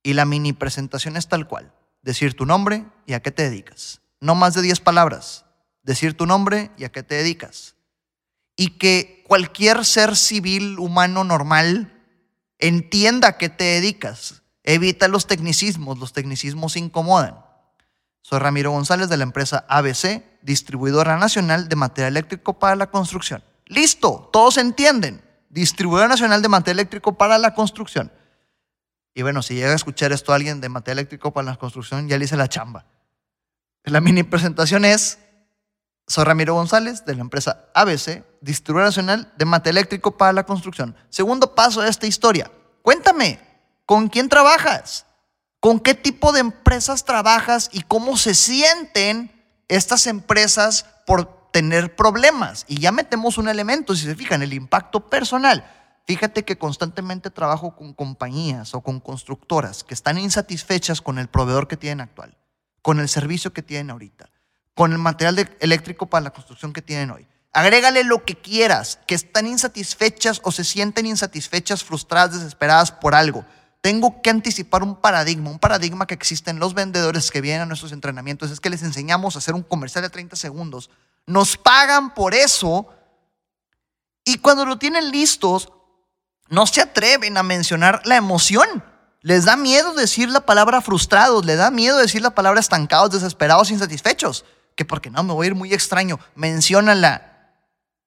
Y 0.02 0.14
la 0.14 0.24
mini 0.24 0.52
presentación 0.52 1.16
es 1.16 1.28
tal 1.28 1.48
cual 1.48 1.72
decir 2.02 2.34
tu 2.34 2.46
nombre 2.46 2.84
y 3.06 3.14
a 3.14 3.20
qué 3.20 3.30
te 3.30 3.42
dedicas. 3.42 4.00
No 4.20 4.34
más 4.34 4.54
de 4.54 4.62
10 4.62 4.80
palabras. 4.80 5.44
Decir 5.82 6.16
tu 6.16 6.26
nombre 6.26 6.70
y 6.76 6.84
a 6.84 6.90
qué 6.90 7.02
te 7.02 7.16
dedicas. 7.16 7.75
Y 8.56 8.78
que 8.78 9.22
cualquier 9.26 9.84
ser 9.84 10.16
civil 10.16 10.78
humano 10.78 11.24
normal 11.24 11.92
entienda 12.58 13.28
a 13.28 13.38
qué 13.38 13.48
te 13.48 13.64
dedicas. 13.64 14.42
Evita 14.62 15.08
los 15.08 15.26
tecnicismos, 15.26 15.98
los 15.98 16.12
tecnicismos 16.12 16.76
incomodan. 16.76 17.44
Soy 18.22 18.40
Ramiro 18.40 18.72
González 18.72 19.08
de 19.08 19.16
la 19.16 19.22
empresa 19.22 19.64
ABC, 19.68 20.24
distribuidora 20.42 21.16
nacional 21.16 21.68
de 21.68 21.76
material 21.76 22.14
eléctrico 22.14 22.58
para 22.58 22.74
la 22.74 22.90
construcción. 22.90 23.44
Listo, 23.66 24.30
todos 24.32 24.56
entienden. 24.56 25.22
Distribuidora 25.48 26.08
nacional 26.08 26.42
de 26.42 26.48
material 26.48 26.80
eléctrico 26.80 27.16
para 27.16 27.38
la 27.38 27.54
construcción. 27.54 28.10
Y 29.14 29.22
bueno, 29.22 29.42
si 29.42 29.54
llega 29.54 29.70
a 29.70 29.76
escuchar 29.76 30.12
esto 30.12 30.32
alguien 30.32 30.60
de 30.60 30.68
material 30.68 30.98
eléctrico 30.98 31.32
para 31.32 31.50
la 31.50 31.56
construcción, 31.56 32.08
ya 32.08 32.18
le 32.18 32.24
hice 32.24 32.36
la 32.36 32.48
chamba. 32.48 32.84
La 33.84 34.00
mini 34.00 34.24
presentación 34.24 34.84
es, 34.84 35.18
soy 36.06 36.24
Ramiro 36.24 36.54
González 36.54 37.04
de 37.04 37.14
la 37.14 37.22
empresa 37.22 37.64
ABC, 37.74 38.24
distribuidora 38.40 38.88
nacional 38.88 39.32
de 39.36 39.44
material 39.44 39.78
eléctrico 39.78 40.16
para 40.16 40.32
la 40.32 40.46
construcción. 40.46 40.94
Segundo 41.08 41.54
paso 41.54 41.82
de 41.82 41.90
esta 41.90 42.06
historia, 42.06 42.50
cuéntame, 42.82 43.40
¿con 43.84 44.08
quién 44.08 44.28
trabajas? 44.28 45.06
¿Con 45.58 45.80
qué 45.80 45.94
tipo 45.94 46.32
de 46.32 46.40
empresas 46.40 47.04
trabajas 47.04 47.70
y 47.72 47.82
cómo 47.82 48.16
se 48.16 48.34
sienten 48.34 49.32
estas 49.66 50.06
empresas 50.06 50.86
por 51.06 51.50
tener 51.50 51.96
problemas? 51.96 52.64
Y 52.68 52.78
ya 52.78 52.92
metemos 52.92 53.36
un 53.36 53.48
elemento, 53.48 53.96
si 53.96 54.04
se 54.04 54.14
fijan, 54.14 54.42
el 54.42 54.52
impacto 54.52 55.08
personal. 55.08 55.68
Fíjate 56.06 56.44
que 56.44 56.56
constantemente 56.56 57.30
trabajo 57.30 57.74
con 57.74 57.92
compañías 57.92 58.74
o 58.74 58.80
con 58.80 59.00
constructoras 59.00 59.82
que 59.82 59.94
están 59.94 60.18
insatisfechas 60.18 61.00
con 61.00 61.18
el 61.18 61.26
proveedor 61.26 61.66
que 61.66 61.76
tienen 61.76 62.02
actual, 62.02 62.36
con 62.80 63.00
el 63.00 63.08
servicio 63.08 63.52
que 63.52 63.62
tienen 63.62 63.90
ahorita, 63.90 64.30
con 64.76 64.92
el 64.92 64.98
material 64.98 65.48
eléctrico 65.58 66.04
para 66.04 66.24
la 66.24 66.30
construcción 66.30 66.74
que 66.74 66.82
tienen 66.82 67.10
hoy. 67.10 67.26
Agrégale 67.54 68.04
lo 68.04 68.26
que 68.26 68.36
quieras, 68.36 68.98
que 69.06 69.14
están 69.14 69.46
insatisfechas 69.46 70.42
o 70.44 70.52
se 70.52 70.64
sienten 70.64 71.06
insatisfechas, 71.06 71.82
frustradas, 71.82 72.34
desesperadas 72.34 72.92
por 72.92 73.14
algo. 73.14 73.46
Tengo 73.80 74.20
que 74.20 74.28
anticipar 74.28 74.82
un 74.82 74.96
paradigma, 74.96 75.48
un 75.48 75.58
paradigma 75.58 76.06
que 76.06 76.12
existe 76.12 76.50
en 76.50 76.58
los 76.58 76.74
vendedores 76.74 77.30
que 77.30 77.40
vienen 77.40 77.62
a 77.62 77.66
nuestros 77.66 77.92
entrenamientos, 77.92 78.50
es 78.50 78.60
que 78.60 78.68
les 78.68 78.82
enseñamos 78.82 79.34
a 79.34 79.38
hacer 79.38 79.54
un 79.54 79.62
comercial 79.62 80.02
de 80.02 80.10
30 80.10 80.36
segundos. 80.36 80.90
Nos 81.24 81.56
pagan 81.56 82.12
por 82.12 82.34
eso 82.34 82.92
y 84.26 84.36
cuando 84.38 84.66
lo 84.66 84.76
tienen 84.76 85.10
listos, 85.10 85.72
no 86.50 86.66
se 86.66 86.82
atreven 86.82 87.38
a 87.38 87.42
mencionar 87.42 88.02
la 88.04 88.16
emoción. 88.16 88.84
Les 89.22 89.46
da 89.46 89.56
miedo 89.56 89.94
decir 89.94 90.28
la 90.28 90.44
palabra 90.44 90.82
frustrados, 90.82 91.46
les 91.46 91.56
da 91.56 91.70
miedo 91.70 91.96
decir 91.96 92.20
la 92.20 92.34
palabra 92.34 92.60
estancados, 92.60 93.12
desesperados, 93.12 93.70
insatisfechos. 93.70 94.44
Que 94.76 94.84
porque 94.84 95.10
no, 95.10 95.22
me 95.24 95.32
voy 95.32 95.46
a 95.46 95.48
ir 95.48 95.54
muy 95.54 95.74
extraño. 95.74 96.20
Menciónala. 96.36 97.54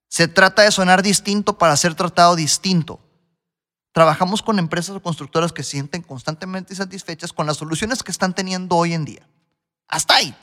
Se 0.08 0.28
trata 0.28 0.62
de 0.62 0.72
sonar 0.72 1.04
distinto 1.04 1.58
para 1.58 1.76
ser 1.76 1.96
tratado 1.96 2.36
distinto. 2.36 3.00
Trabajamos 3.92 4.42
con 4.42 4.60
empresas 4.60 4.96
o 4.96 5.02
constructoras 5.02 5.52
que 5.52 5.64
se 5.64 5.72
sienten 5.72 6.02
constantemente 6.02 6.74
insatisfechas 6.74 7.34
con 7.34 7.48
las 7.48 7.58
soluciones 7.58 8.04
que 8.04 8.12
están 8.12 8.34
teniendo 8.34 8.76
hoy 8.76 8.94
en 8.94 9.04
día. 9.04 9.28
Hasta 9.88 10.16
ahí. 10.16 10.36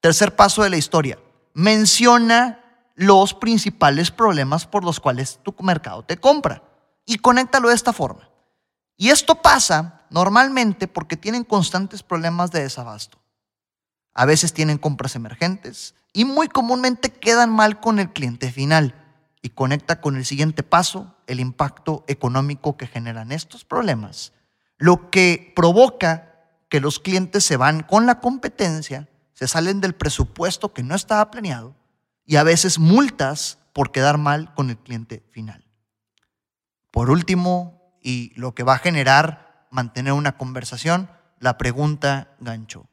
Tercer 0.00 0.36
paso 0.36 0.62
de 0.62 0.70
la 0.70 0.76
historia. 0.76 1.18
Menciona 1.54 2.60
los 2.94 3.34
principales 3.34 4.10
problemas 4.10 4.66
por 4.66 4.84
los 4.84 5.00
cuales 5.00 5.40
tu 5.42 5.54
mercado 5.60 6.04
te 6.04 6.18
compra 6.18 6.62
y 7.06 7.18
conéctalo 7.18 7.68
de 7.68 7.74
esta 7.74 7.92
forma. 7.92 8.28
Y 8.96 9.08
esto 9.08 9.36
pasa 9.36 10.02
normalmente 10.10 10.86
porque 10.86 11.16
tienen 11.16 11.44
constantes 11.44 12.02
problemas 12.02 12.50
de 12.50 12.62
desabasto. 12.62 13.21
A 14.14 14.26
veces 14.26 14.52
tienen 14.52 14.78
compras 14.78 15.16
emergentes 15.16 15.94
y 16.12 16.24
muy 16.24 16.48
comúnmente 16.48 17.10
quedan 17.10 17.50
mal 17.50 17.80
con 17.80 17.98
el 17.98 18.12
cliente 18.12 18.52
final 18.52 18.94
y 19.40 19.50
conecta 19.50 20.00
con 20.00 20.16
el 20.16 20.24
siguiente 20.24 20.62
paso, 20.62 21.16
el 21.26 21.40
impacto 21.40 22.04
económico 22.06 22.76
que 22.76 22.86
generan 22.86 23.32
estos 23.32 23.64
problemas. 23.64 24.32
lo 24.78 25.10
que 25.10 25.52
provoca 25.54 26.32
que 26.68 26.80
los 26.80 26.98
clientes 26.98 27.44
se 27.44 27.56
van 27.56 27.84
con 27.84 28.04
la 28.04 28.18
competencia, 28.18 29.08
se 29.32 29.46
salen 29.46 29.80
del 29.80 29.94
presupuesto 29.94 30.72
que 30.72 30.82
no 30.82 30.96
estaba 30.96 31.30
planeado 31.30 31.76
y 32.26 32.34
a 32.34 32.42
veces 32.42 32.80
multas 32.80 33.58
por 33.72 33.92
quedar 33.92 34.18
mal 34.18 34.52
con 34.54 34.70
el 34.70 34.78
cliente 34.78 35.22
final. 35.30 35.64
Por 36.90 37.10
último, 37.10 37.96
y 38.02 38.32
lo 38.34 38.56
que 38.56 38.64
va 38.64 38.74
a 38.74 38.78
generar 38.78 39.66
mantener 39.70 40.14
una 40.14 40.36
conversación, 40.36 41.08
la 41.38 41.58
pregunta 41.58 42.34
gancho. 42.40 42.88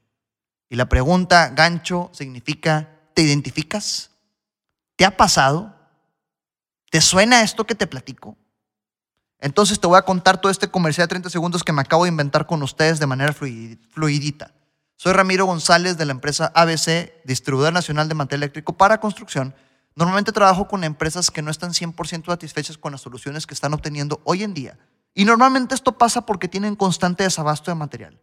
Y 0.69 0.75
la 0.75 0.87
pregunta 0.87 1.49
gancho 1.49 2.09
significa, 2.13 2.89
¿te 3.15 3.23
identificas? 3.23 4.11
¿Te 4.95 5.05
ha 5.05 5.17
pasado? 5.17 5.75
¿Te 6.91 7.01
suena 7.01 7.41
esto 7.41 7.65
que 7.65 7.75
te 7.75 7.87
platico? 7.87 8.37
Entonces 9.39 9.79
te 9.79 9.87
voy 9.87 9.97
a 9.97 10.03
contar 10.03 10.39
todo 10.39 10.51
este 10.51 10.69
comercial 10.69 11.05
de 11.05 11.09
30 11.09 11.29
segundos 11.29 11.63
que 11.63 11.71
me 11.71 11.81
acabo 11.81 12.03
de 12.03 12.09
inventar 12.09 12.45
con 12.45 12.61
ustedes 12.61 12.99
de 12.99 13.07
manera 13.07 13.33
fluidita. 13.33 14.51
Soy 14.97 15.13
Ramiro 15.13 15.45
González 15.45 15.97
de 15.97 16.05
la 16.05 16.11
empresa 16.11 16.51
ABC, 16.53 17.23
distribuidor 17.23 17.71
nacional 17.71 18.09
de 18.09 18.15
material 18.15 18.43
eléctrico 18.43 18.73
para 18.73 18.99
construcción. 18.99 19.55
Normalmente 19.95 20.33
trabajo 20.33 20.67
con 20.67 20.83
empresas 20.83 21.31
que 21.31 21.41
no 21.41 21.51
están 21.51 21.71
100% 21.71 22.25
satisfechas 22.25 22.77
con 22.77 22.91
las 22.91 23.01
soluciones 23.01 23.47
que 23.47 23.53
están 23.53 23.73
obteniendo 23.73 24.21
hoy 24.25 24.43
en 24.43 24.53
día. 24.53 24.77
Y 25.13 25.25
normalmente 25.25 25.73
esto 25.73 25.97
pasa 25.97 26.25
porque 26.25 26.47
tienen 26.47 26.75
constante 26.75 27.23
desabasto 27.23 27.71
de 27.71 27.75
material. 27.75 28.19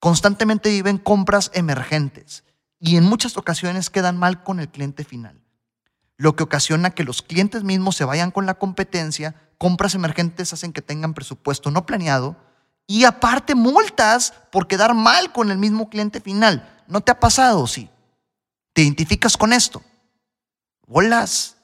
Constantemente 0.00 0.70
viven 0.70 0.98
compras 0.98 1.50
emergentes 1.54 2.42
y 2.80 2.96
en 2.96 3.04
muchas 3.04 3.36
ocasiones 3.36 3.90
quedan 3.90 4.16
mal 4.16 4.42
con 4.42 4.58
el 4.58 4.68
cliente 4.68 5.04
final. 5.04 5.40
Lo 6.16 6.34
que 6.34 6.42
ocasiona 6.42 6.90
que 6.90 7.04
los 7.04 7.22
clientes 7.22 7.62
mismos 7.62 7.96
se 7.96 8.04
vayan 8.04 8.30
con 8.30 8.46
la 8.46 8.54
competencia 8.54 9.34
compras 9.58 9.94
emergentes 9.94 10.54
hacen 10.54 10.72
que 10.72 10.80
tengan 10.80 11.12
presupuesto 11.12 11.70
no 11.70 11.84
planeado 11.84 12.34
y 12.86 13.04
aparte 13.04 13.54
multas 13.54 14.32
por 14.50 14.66
quedar 14.66 14.94
mal 14.94 15.32
con 15.32 15.50
el 15.50 15.58
mismo 15.58 15.90
cliente 15.90 16.20
final. 16.22 16.82
¿No 16.88 17.02
te 17.02 17.12
ha 17.12 17.20
pasado? 17.20 17.66
Sí. 17.66 17.90
¿Te 18.72 18.82
identificas 18.82 19.36
con 19.36 19.52
esto? 19.52 19.82
Bolas. 20.86 21.56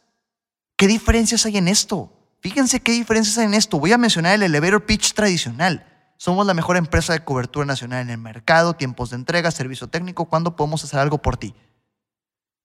¿Qué 0.77 0.87
diferencias 0.87 1.46
hay 1.46 1.57
en 1.57 1.68
esto? 1.68 2.12
Fíjense 2.40 2.81
qué 2.81 2.92
diferencias 2.92 3.38
hay 3.38 3.46
en 3.46 3.55
esto. 3.55 3.81
Voy 3.81 3.92
a 3.92 3.99
mencionar 3.99 4.35
el 4.35 4.42
elevator 4.42 4.85
pitch 4.85 5.14
tradicional. 5.14 5.96
Somos 6.19 6.47
la 6.47 6.55
mejor 6.55 6.77
empresa 6.77 7.13
de 7.13 7.25
cobertura 7.25 7.67
nacional 7.67 8.01
en 8.03 8.11
el 8.11 8.19
mercado, 8.19 8.75
tiempos 8.75 9.11
de 9.11 9.17
entrega, 9.17 9.51
servicio 9.51 9.89
técnico, 9.89 10.27
¿cuándo 10.27 10.57
podemos 10.57 10.83
hacer 10.83 10.99
algo 10.99 11.19
por 11.19 11.37
ti? 11.37 11.55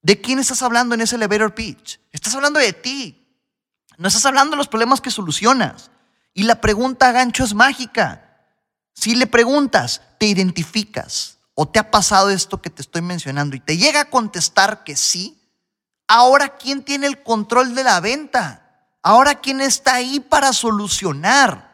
¿De 0.01 0.19
quién 0.19 0.39
estás 0.39 0.61
hablando 0.63 0.95
en 0.95 1.01
ese 1.01 1.15
elevator 1.15 1.53
pitch? 1.53 1.99
Estás 2.11 2.33
hablando 2.35 2.59
de 2.59 2.73
ti. 2.73 3.17
No 3.97 4.07
estás 4.07 4.25
hablando 4.25 4.51
de 4.51 4.57
los 4.57 4.67
problemas 4.67 5.01
que 5.01 5.11
solucionas. 5.11 5.91
Y 6.33 6.43
la 6.43 6.61
pregunta 6.61 7.11
gancho 7.11 7.43
es 7.43 7.53
mágica. 7.53 8.47
Si 8.93 9.15
le 9.15 9.27
preguntas, 9.27 10.01
¿te 10.17 10.25
identificas? 10.25 11.37
¿O 11.53 11.67
te 11.67 11.77
ha 11.77 11.91
pasado 11.91 12.29
esto 12.29 12.61
que 12.61 12.69
te 12.69 12.81
estoy 12.81 13.01
mencionando? 13.01 13.55
Y 13.55 13.59
te 13.59 13.77
llega 13.77 14.01
a 14.01 14.09
contestar 14.09 14.83
que 14.83 14.95
sí. 14.95 15.37
Ahora, 16.07 16.57
¿quién 16.57 16.83
tiene 16.83 17.07
el 17.07 17.21
control 17.21 17.75
de 17.75 17.83
la 17.83 17.99
venta? 17.99 18.87
Ahora, 19.03 19.35
¿quién 19.35 19.61
está 19.61 19.95
ahí 19.95 20.19
para 20.19 20.53
solucionar? 20.53 21.70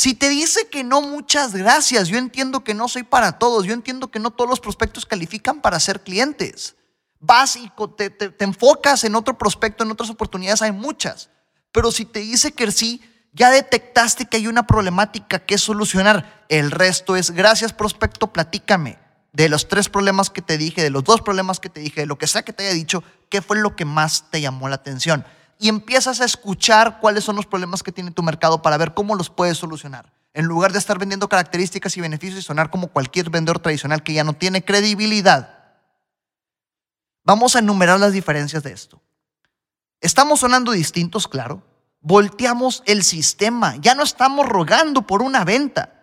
Si 0.00 0.14
te 0.14 0.30
dice 0.30 0.66
que 0.70 0.82
no, 0.82 1.02
muchas 1.02 1.54
gracias. 1.54 2.08
Yo 2.08 2.16
entiendo 2.16 2.64
que 2.64 2.72
no 2.72 2.88
soy 2.88 3.02
para 3.02 3.32
todos. 3.32 3.66
Yo 3.66 3.74
entiendo 3.74 4.10
que 4.10 4.18
no 4.18 4.30
todos 4.30 4.48
los 4.48 4.58
prospectos 4.58 5.04
califican 5.04 5.60
para 5.60 5.78
ser 5.78 6.00
clientes. 6.00 6.74
Vas 7.18 7.56
y 7.56 7.70
te, 7.98 8.08
te 8.08 8.44
enfocas 8.46 9.04
en 9.04 9.14
otro 9.14 9.36
prospecto, 9.36 9.84
en 9.84 9.90
otras 9.90 10.08
oportunidades, 10.08 10.62
hay 10.62 10.72
muchas. 10.72 11.28
Pero 11.70 11.92
si 11.92 12.06
te 12.06 12.20
dice 12.20 12.52
que 12.52 12.72
sí, 12.72 13.02
ya 13.34 13.50
detectaste 13.50 14.24
que 14.24 14.38
hay 14.38 14.46
una 14.46 14.66
problemática 14.66 15.38
que 15.38 15.58
solucionar. 15.58 16.46
El 16.48 16.70
resto 16.70 17.14
es, 17.14 17.32
gracias 17.32 17.74
prospecto, 17.74 18.28
platícame 18.28 18.98
de 19.34 19.50
los 19.50 19.68
tres 19.68 19.90
problemas 19.90 20.30
que 20.30 20.40
te 20.40 20.56
dije, 20.56 20.82
de 20.82 20.88
los 20.88 21.04
dos 21.04 21.20
problemas 21.20 21.60
que 21.60 21.68
te 21.68 21.80
dije, 21.80 22.00
de 22.00 22.06
lo 22.06 22.16
que 22.16 22.26
sea 22.26 22.42
que 22.42 22.54
te 22.54 22.64
haya 22.64 22.72
dicho, 22.72 23.04
qué 23.28 23.42
fue 23.42 23.58
lo 23.58 23.76
que 23.76 23.84
más 23.84 24.30
te 24.30 24.40
llamó 24.40 24.66
la 24.70 24.76
atención. 24.76 25.26
Y 25.60 25.68
empiezas 25.68 26.20
a 26.22 26.24
escuchar 26.24 27.00
cuáles 27.00 27.22
son 27.22 27.36
los 27.36 27.44
problemas 27.44 27.82
que 27.82 27.92
tiene 27.92 28.10
tu 28.10 28.22
mercado 28.22 28.62
para 28.62 28.78
ver 28.78 28.94
cómo 28.94 29.14
los 29.14 29.28
puedes 29.28 29.58
solucionar. 29.58 30.10
En 30.32 30.46
lugar 30.46 30.72
de 30.72 30.78
estar 30.78 30.98
vendiendo 30.98 31.28
características 31.28 31.96
y 31.96 32.00
beneficios 32.00 32.40
y 32.40 32.42
sonar 32.42 32.70
como 32.70 32.88
cualquier 32.88 33.28
vendedor 33.28 33.58
tradicional 33.58 34.02
que 34.02 34.14
ya 34.14 34.24
no 34.24 34.32
tiene 34.32 34.64
credibilidad. 34.64 35.58
Vamos 37.24 37.54
a 37.54 37.58
enumerar 37.58 38.00
las 38.00 38.12
diferencias 38.12 38.62
de 38.62 38.72
esto. 38.72 39.02
Estamos 40.00 40.40
sonando 40.40 40.72
distintos, 40.72 41.28
claro. 41.28 41.62
Volteamos 42.00 42.82
el 42.86 43.04
sistema. 43.04 43.76
Ya 43.76 43.94
no 43.94 44.02
estamos 44.02 44.48
rogando 44.48 45.02
por 45.02 45.20
una 45.20 45.44
venta. 45.44 45.99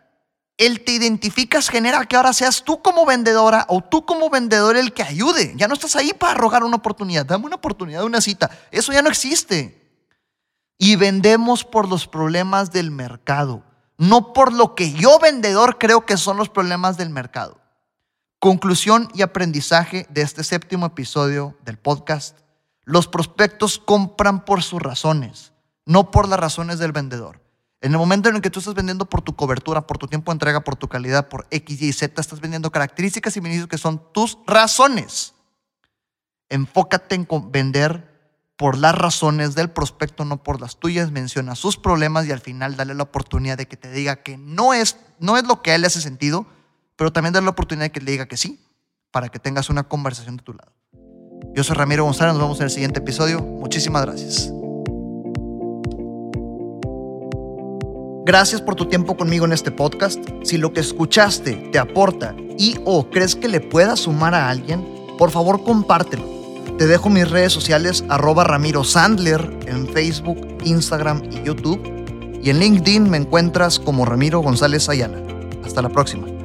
El 0.57 0.83
te 0.83 0.93
identificas 0.93 1.69
genera 1.69 2.05
que 2.05 2.15
ahora 2.15 2.33
seas 2.33 2.63
tú 2.63 2.81
como 2.81 3.05
vendedora 3.05 3.65
o 3.69 3.81
tú 3.81 4.05
como 4.05 4.29
vendedor 4.29 4.75
el 4.75 4.91
que 4.93 5.03
ayude. 5.03 5.53
Ya 5.55 5.67
no 5.67 5.75
estás 5.75 5.95
ahí 5.95 6.13
para 6.13 6.33
rogar 6.33 6.63
una 6.63 6.77
oportunidad. 6.77 7.25
Dame 7.25 7.45
una 7.45 7.57
oportunidad 7.57 8.03
una 8.03 8.21
cita. 8.21 8.49
Eso 8.71 8.91
ya 8.91 9.01
no 9.01 9.09
existe. 9.09 9.79
Y 10.79 10.95
vendemos 10.95 11.63
por 11.63 11.87
los 11.87 12.07
problemas 12.07 12.71
del 12.71 12.91
mercado, 12.91 13.63
no 13.97 14.33
por 14.33 14.53
lo 14.53 14.75
que 14.75 14.93
yo 14.93 15.19
vendedor 15.19 15.77
creo 15.77 16.05
que 16.05 16.17
son 16.17 16.37
los 16.37 16.49
problemas 16.49 16.97
del 16.97 17.09
mercado. 17.09 17.59
Conclusión 18.39 19.09
y 19.13 19.23
aprendizaje 19.23 20.05
de 20.09 20.21
este 20.21 20.43
séptimo 20.43 20.85
episodio 20.85 21.57
del 21.65 21.77
podcast 21.77 22.37
los 22.87 23.09
prospectos 23.09 23.79
compran 23.79 24.45
por 24.45 24.63
sus 24.63 24.81
razones, 24.81 25.51
no 25.85 26.09
por 26.09 26.29
las 26.29 26.39
razones 26.39 26.79
del 26.79 26.93
vendedor. 26.93 27.41
En 27.81 27.91
el 27.91 27.97
momento 27.97 28.29
en 28.29 28.35
el 28.35 28.41
que 28.41 28.49
tú 28.49 28.59
estás 28.59 28.73
vendiendo 28.73 29.05
por 29.05 29.21
tu 29.21 29.35
cobertura, 29.35 29.85
por 29.85 29.97
tu 29.97 30.07
tiempo 30.07 30.31
de 30.31 30.35
entrega, 30.35 30.61
por 30.61 30.75
tu 30.75 30.87
calidad, 30.87 31.29
por 31.29 31.45
X, 31.51 31.81
Y, 31.81 31.93
Z, 31.93 32.19
estás 32.19 32.41
vendiendo 32.41 32.71
características 32.71 33.37
y 33.37 33.39
beneficios 33.39 33.67
que 33.67 33.77
son 33.77 34.01
tus 34.13 34.39
razones. 34.47 35.35
Enfócate 36.49 37.15
en 37.15 37.27
vender 37.51 38.17
por 38.57 38.77
las 38.77 38.95
razones 38.95 39.53
del 39.53 39.69
prospecto, 39.69 40.25
no 40.25 40.41
por 40.41 40.59
las 40.59 40.77
tuyas. 40.77 41.11
Menciona 41.11 41.53
sus 41.53 41.77
problemas 41.77 42.25
y 42.25 42.31
al 42.31 42.39
final 42.39 42.75
dale 42.75 42.95
la 42.95 43.03
oportunidad 43.03 43.57
de 43.57 43.67
que 43.67 43.77
te 43.77 43.91
diga 43.91 44.23
que 44.23 44.37
no 44.37 44.73
es, 44.73 44.97
no 45.19 45.37
es 45.37 45.45
lo 45.45 45.61
que 45.61 45.71
a 45.71 45.75
él 45.75 45.81
le 45.81 45.87
hace 45.87 46.01
sentido, 46.01 46.47
pero 46.95 47.13
también 47.13 47.33
dale 47.33 47.45
la 47.45 47.51
oportunidad 47.51 47.85
de 47.85 47.91
que 47.91 48.01
le 48.01 48.11
diga 48.11 48.25
que 48.25 48.37
sí, 48.37 48.59
para 49.11 49.29
que 49.29 49.37
tengas 49.37 49.69
una 49.69 49.83
conversación 49.83 50.37
de 50.37 50.43
tu 50.43 50.53
lado. 50.53 50.73
Yo 51.53 51.63
soy 51.63 51.75
Ramiro 51.75 52.03
González, 52.05 52.33
nos 52.33 52.41
vemos 52.41 52.59
en 52.59 52.65
el 52.65 52.71
siguiente 52.71 52.99
episodio. 52.99 53.41
Muchísimas 53.41 54.03
gracias. 54.03 54.51
Gracias 58.27 58.61
por 58.61 58.75
tu 58.75 58.87
tiempo 58.87 59.15
conmigo 59.15 59.45
en 59.45 59.53
este 59.53 59.71
podcast. 59.71 60.19
Si 60.43 60.57
lo 60.57 60.73
que 60.73 60.81
escuchaste 60.81 61.69
te 61.71 61.79
aporta 61.79 62.35
y 62.57 62.75
o 62.83 63.09
crees 63.09 63.37
que 63.37 63.47
le 63.47 63.61
pueda 63.61 63.95
sumar 63.95 64.35
a 64.35 64.49
alguien, 64.49 64.85
por 65.17 65.31
favor 65.31 65.63
compártelo. 65.63 66.25
Te 66.77 66.87
dejo 66.87 67.09
mis 67.09 67.31
redes 67.31 67.53
sociales 67.53 68.03
arroba 68.09 68.43
Ramiro 68.43 68.83
Sandler 68.83 69.57
en 69.65 69.87
Facebook, 69.87 70.45
Instagram 70.65 71.23
y 71.31 71.41
YouTube. 71.43 71.79
Y 72.43 72.49
en 72.49 72.59
LinkedIn 72.59 73.09
me 73.09 73.15
encuentras 73.15 73.79
como 73.79 74.03
Ramiro 74.03 74.41
González 74.41 74.89
Ayala. 74.89 75.21
Hasta 75.63 75.81
la 75.81 75.87
próxima. 75.87 76.36